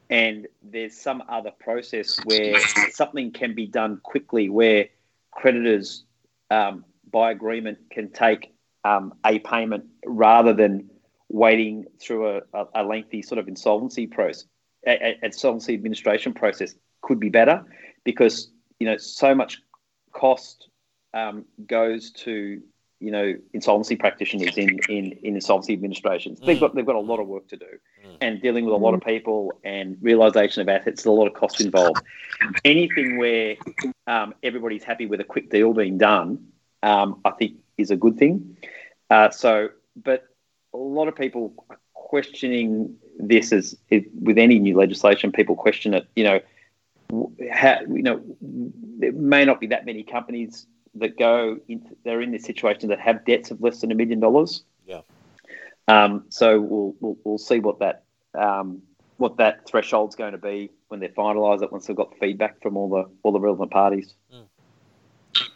and 0.08 0.46
there's 0.62 0.96
some 0.96 1.22
other 1.28 1.50
process 1.50 2.18
where 2.24 2.58
something 2.90 3.32
can 3.32 3.54
be 3.54 3.66
done 3.66 4.00
quickly 4.02 4.48
where 4.48 4.86
creditors 5.32 6.04
um, 6.50 6.84
by 7.12 7.30
agreement 7.32 7.78
can 7.90 8.10
take 8.10 8.54
um, 8.84 9.12
a 9.24 9.38
payment 9.40 9.84
rather 10.04 10.52
than 10.52 10.88
waiting 11.28 11.84
through 12.00 12.40
a, 12.54 12.66
a 12.74 12.84
lengthy 12.84 13.20
sort 13.20 13.38
of 13.38 13.48
insolvency 13.48 14.06
process, 14.06 14.46
a, 14.86 14.92
a 14.92 15.18
insolvency 15.24 15.74
administration 15.74 16.32
process 16.32 16.74
could 17.02 17.18
be 17.18 17.28
better 17.28 17.64
because 18.04 18.52
you 18.78 18.86
know 18.86 18.96
so 18.96 19.34
much 19.34 19.60
cost 20.12 20.68
um, 21.16 21.44
goes 21.66 22.10
to 22.10 22.60
you 23.00 23.10
know 23.10 23.34
insolvency 23.52 23.96
practitioners 23.96 24.56
in 24.56 24.78
in, 24.88 25.12
in 25.26 25.34
insolvency 25.34 25.72
administrations. 25.72 26.40
They've 26.40 26.56
Mm. 26.56 26.60
got 26.60 26.74
they've 26.74 26.86
got 26.86 26.96
a 26.96 27.06
lot 27.12 27.20
of 27.20 27.26
work 27.26 27.48
to 27.48 27.56
do, 27.56 27.72
Mm. 28.04 28.16
and 28.20 28.42
dealing 28.42 28.64
with 28.66 28.74
a 28.74 28.82
lot 28.86 28.94
of 28.94 29.00
people 29.00 29.38
and 29.64 29.96
realization 30.00 30.62
of 30.62 30.68
assets. 30.68 31.02
There's 31.02 31.06
a 31.06 31.18
lot 31.20 31.26
of 31.26 31.34
cost 31.34 31.60
involved. 31.60 32.02
Anything 32.64 33.18
where 33.18 33.56
um, 34.06 34.34
everybody's 34.42 34.84
happy 34.84 35.06
with 35.06 35.20
a 35.20 35.24
quick 35.24 35.50
deal 35.50 35.72
being 35.72 35.98
done, 35.98 36.48
um, 36.82 37.20
I 37.24 37.30
think 37.30 37.52
is 37.78 37.90
a 37.90 37.96
good 37.96 38.16
thing. 38.18 38.56
Uh, 39.10 39.30
so, 39.30 39.68
but 40.02 40.26
a 40.74 40.78
lot 40.78 41.08
of 41.08 41.14
people 41.16 41.42
are 41.70 41.78
questioning 41.94 42.96
this 43.18 43.52
as 43.52 43.76
if, 43.90 44.04
with 44.20 44.38
any 44.38 44.58
new 44.58 44.76
legislation. 44.76 45.32
People 45.32 45.54
question 45.54 45.94
it. 45.94 46.06
You 46.16 46.24
know, 46.24 46.40
how, 47.52 47.80
you 47.98 48.02
know, 48.02 48.20
there 48.40 49.12
may 49.12 49.44
not 49.44 49.60
be 49.60 49.68
that 49.68 49.84
many 49.86 50.02
companies 50.02 50.66
that 50.98 51.18
go 51.18 51.58
into, 51.68 51.96
they're 52.04 52.20
in 52.20 52.32
this 52.32 52.44
situation 52.44 52.88
that 52.88 53.00
have 53.00 53.24
debts 53.24 53.50
of 53.50 53.60
less 53.60 53.80
than 53.80 53.92
a 53.92 53.94
million 53.94 54.20
dollars. 54.20 54.62
Yeah. 54.86 55.00
Um, 55.88 56.24
so 56.28 56.60
we'll, 56.60 56.94
we'll 57.00 57.16
we'll 57.24 57.38
see 57.38 57.60
what 57.60 57.78
that 57.78 58.04
um, 58.34 58.82
what 59.18 59.36
that 59.38 59.66
threshold's 59.66 60.16
going 60.16 60.32
to 60.32 60.38
be 60.38 60.70
when 60.88 61.00
they 61.00 61.08
finalise 61.08 61.62
it 61.62 61.72
once 61.72 61.86
they've 61.86 61.96
got 61.96 62.16
feedback 62.18 62.60
from 62.60 62.76
all 62.76 62.88
the 62.88 63.10
all 63.22 63.32
the 63.32 63.40
relevant 63.40 63.70
parties. 63.70 64.14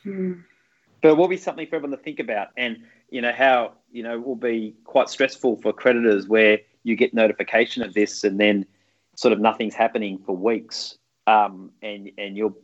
Mm. 0.05 0.45
But 1.03 1.09
it 1.09 1.17
will 1.17 1.29
be 1.29 1.37
something 1.37 1.67
for 1.67 1.77
everyone 1.77 1.97
to 1.97 2.03
think 2.03 2.21
about, 2.21 2.49
and 2.57 2.79
you 3.11 3.21
know 3.21 3.33
how 3.33 3.73
you 3.91 4.03
know 4.03 4.21
will 4.21 4.37
be 4.37 4.75
quite 4.85 5.09
stressful 5.09 5.57
for 5.63 5.73
creditors 5.73 6.29
where 6.29 6.61
you 6.83 6.97
get 6.97 7.15
notification 7.15 7.83
of 7.83 7.95
this 7.95 8.25
and 8.25 8.39
then 8.39 8.67
sort 9.17 9.33
of 9.33 9.41
nothing's 9.41 9.75
happening 9.75 10.19
for 10.19 10.37
weeks, 10.37 10.99
um, 11.27 11.71
and 11.83 12.11
and 12.19 12.37
you're 12.37 12.55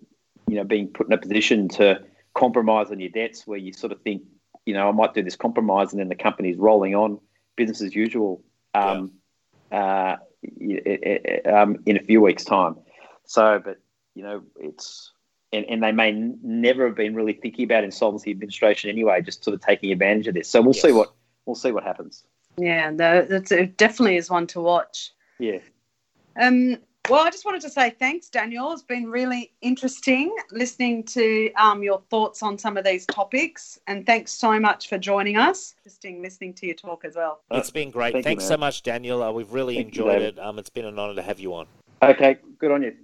you 0.48 0.56
know 0.56 0.64
being 0.64 0.88
put 0.88 1.06
in 1.06 1.12
a 1.12 1.18
position 1.18 1.68
to 1.68 2.02
compromise 2.36 2.90
on 2.90 3.00
your 3.00 3.10
debts 3.10 3.46
where 3.46 3.58
you 3.58 3.72
sort 3.72 3.92
of 3.92 4.00
think 4.02 4.22
you 4.66 4.74
know 4.74 4.88
I 4.88 4.92
might 4.92 5.14
do 5.14 5.22
this 5.22 5.36
compromise 5.36 5.92
and 5.92 6.00
then 6.00 6.08
the 6.08 6.14
company's 6.14 6.56
rolling 6.56 6.94
on 6.94 7.18
business 7.56 7.80
as 7.82 7.94
usual 7.94 8.42
um, 8.74 9.12
uh, 9.72 10.16
i- 10.16 10.82
i- 10.86 11.20
i- 11.46 11.48
um, 11.50 11.78
in 11.86 11.96
a 11.96 12.00
few 12.00 12.20
weeks 12.20 12.44
time. 12.44 12.76
So, 13.24 13.60
but 13.64 13.78
you 14.14 14.22
know 14.22 14.42
it's 14.60 15.12
and, 15.52 15.64
and 15.66 15.82
they 15.82 15.92
may 15.92 16.08
n- 16.08 16.38
never 16.42 16.86
have 16.86 16.96
been 16.96 17.14
really 17.14 17.32
thinking 17.32 17.64
about 17.64 17.84
insolvency 17.84 18.30
administration 18.30 18.90
anyway, 18.90 19.22
just 19.22 19.42
sort 19.42 19.54
of 19.54 19.60
taking 19.60 19.90
advantage 19.92 20.26
of 20.26 20.34
this. 20.34 20.48
So 20.48 20.60
we'll 20.60 20.74
see 20.74 20.92
what 20.92 21.12
we'll 21.46 21.56
see 21.56 21.72
what 21.72 21.84
happens. 21.84 22.24
Yeah, 22.58 22.90
no, 22.90 23.22
that's, 23.22 23.52
it 23.52 23.76
definitely 23.76 24.16
is 24.16 24.30
one 24.30 24.46
to 24.48 24.60
watch. 24.60 25.12
Yeah. 25.38 25.58
Um, 26.40 26.78
well, 27.08 27.24
I 27.24 27.30
just 27.30 27.44
wanted 27.44 27.62
to 27.62 27.70
say 27.70 27.90
thanks, 27.90 28.28
Daniel. 28.28 28.72
It's 28.72 28.82
been 28.82 29.10
really 29.10 29.52
interesting 29.60 30.34
listening 30.50 31.04
to 31.04 31.52
um, 31.54 31.82
your 31.82 32.00
thoughts 32.10 32.42
on 32.42 32.58
some 32.58 32.76
of 32.76 32.84
these 32.84 33.06
topics, 33.06 33.78
and 33.86 34.06
thanks 34.06 34.32
so 34.32 34.58
much 34.58 34.88
for 34.88 34.98
joining 34.98 35.36
us. 35.36 35.74
Interesting 35.78 36.22
listening 36.22 36.54
to 36.54 36.66
you 36.66 36.74
talk 36.74 37.04
as 37.04 37.16
well. 37.16 37.40
It's 37.50 37.70
been 37.70 37.90
great. 37.90 38.12
Thank 38.12 38.24
Thanks 38.24 38.44
man. 38.44 38.48
so 38.48 38.56
much, 38.56 38.82
Daniel. 38.82 39.22
Uh, 39.22 39.30
we've 39.32 39.52
really 39.52 39.76
Thank 39.76 39.88
enjoyed 39.88 40.18
David. 40.18 40.38
it. 40.38 40.40
Um, 40.40 40.58
it's 40.58 40.70
been 40.70 40.84
an 40.84 40.98
honour 40.98 41.14
to 41.14 41.22
have 41.22 41.38
you 41.38 41.54
on. 41.54 41.66
Okay. 42.02 42.38
Good 42.58 42.70
on 42.70 42.82
you. 42.82 42.94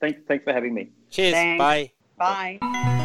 Thanks. 0.00 0.20
Thanks 0.26 0.44
for 0.44 0.52
having 0.52 0.74
me. 0.74 0.90
Cheers. 1.10 1.34
Thanks. 1.34 1.58
Bye. 1.58 1.92
Bye. 2.18 3.01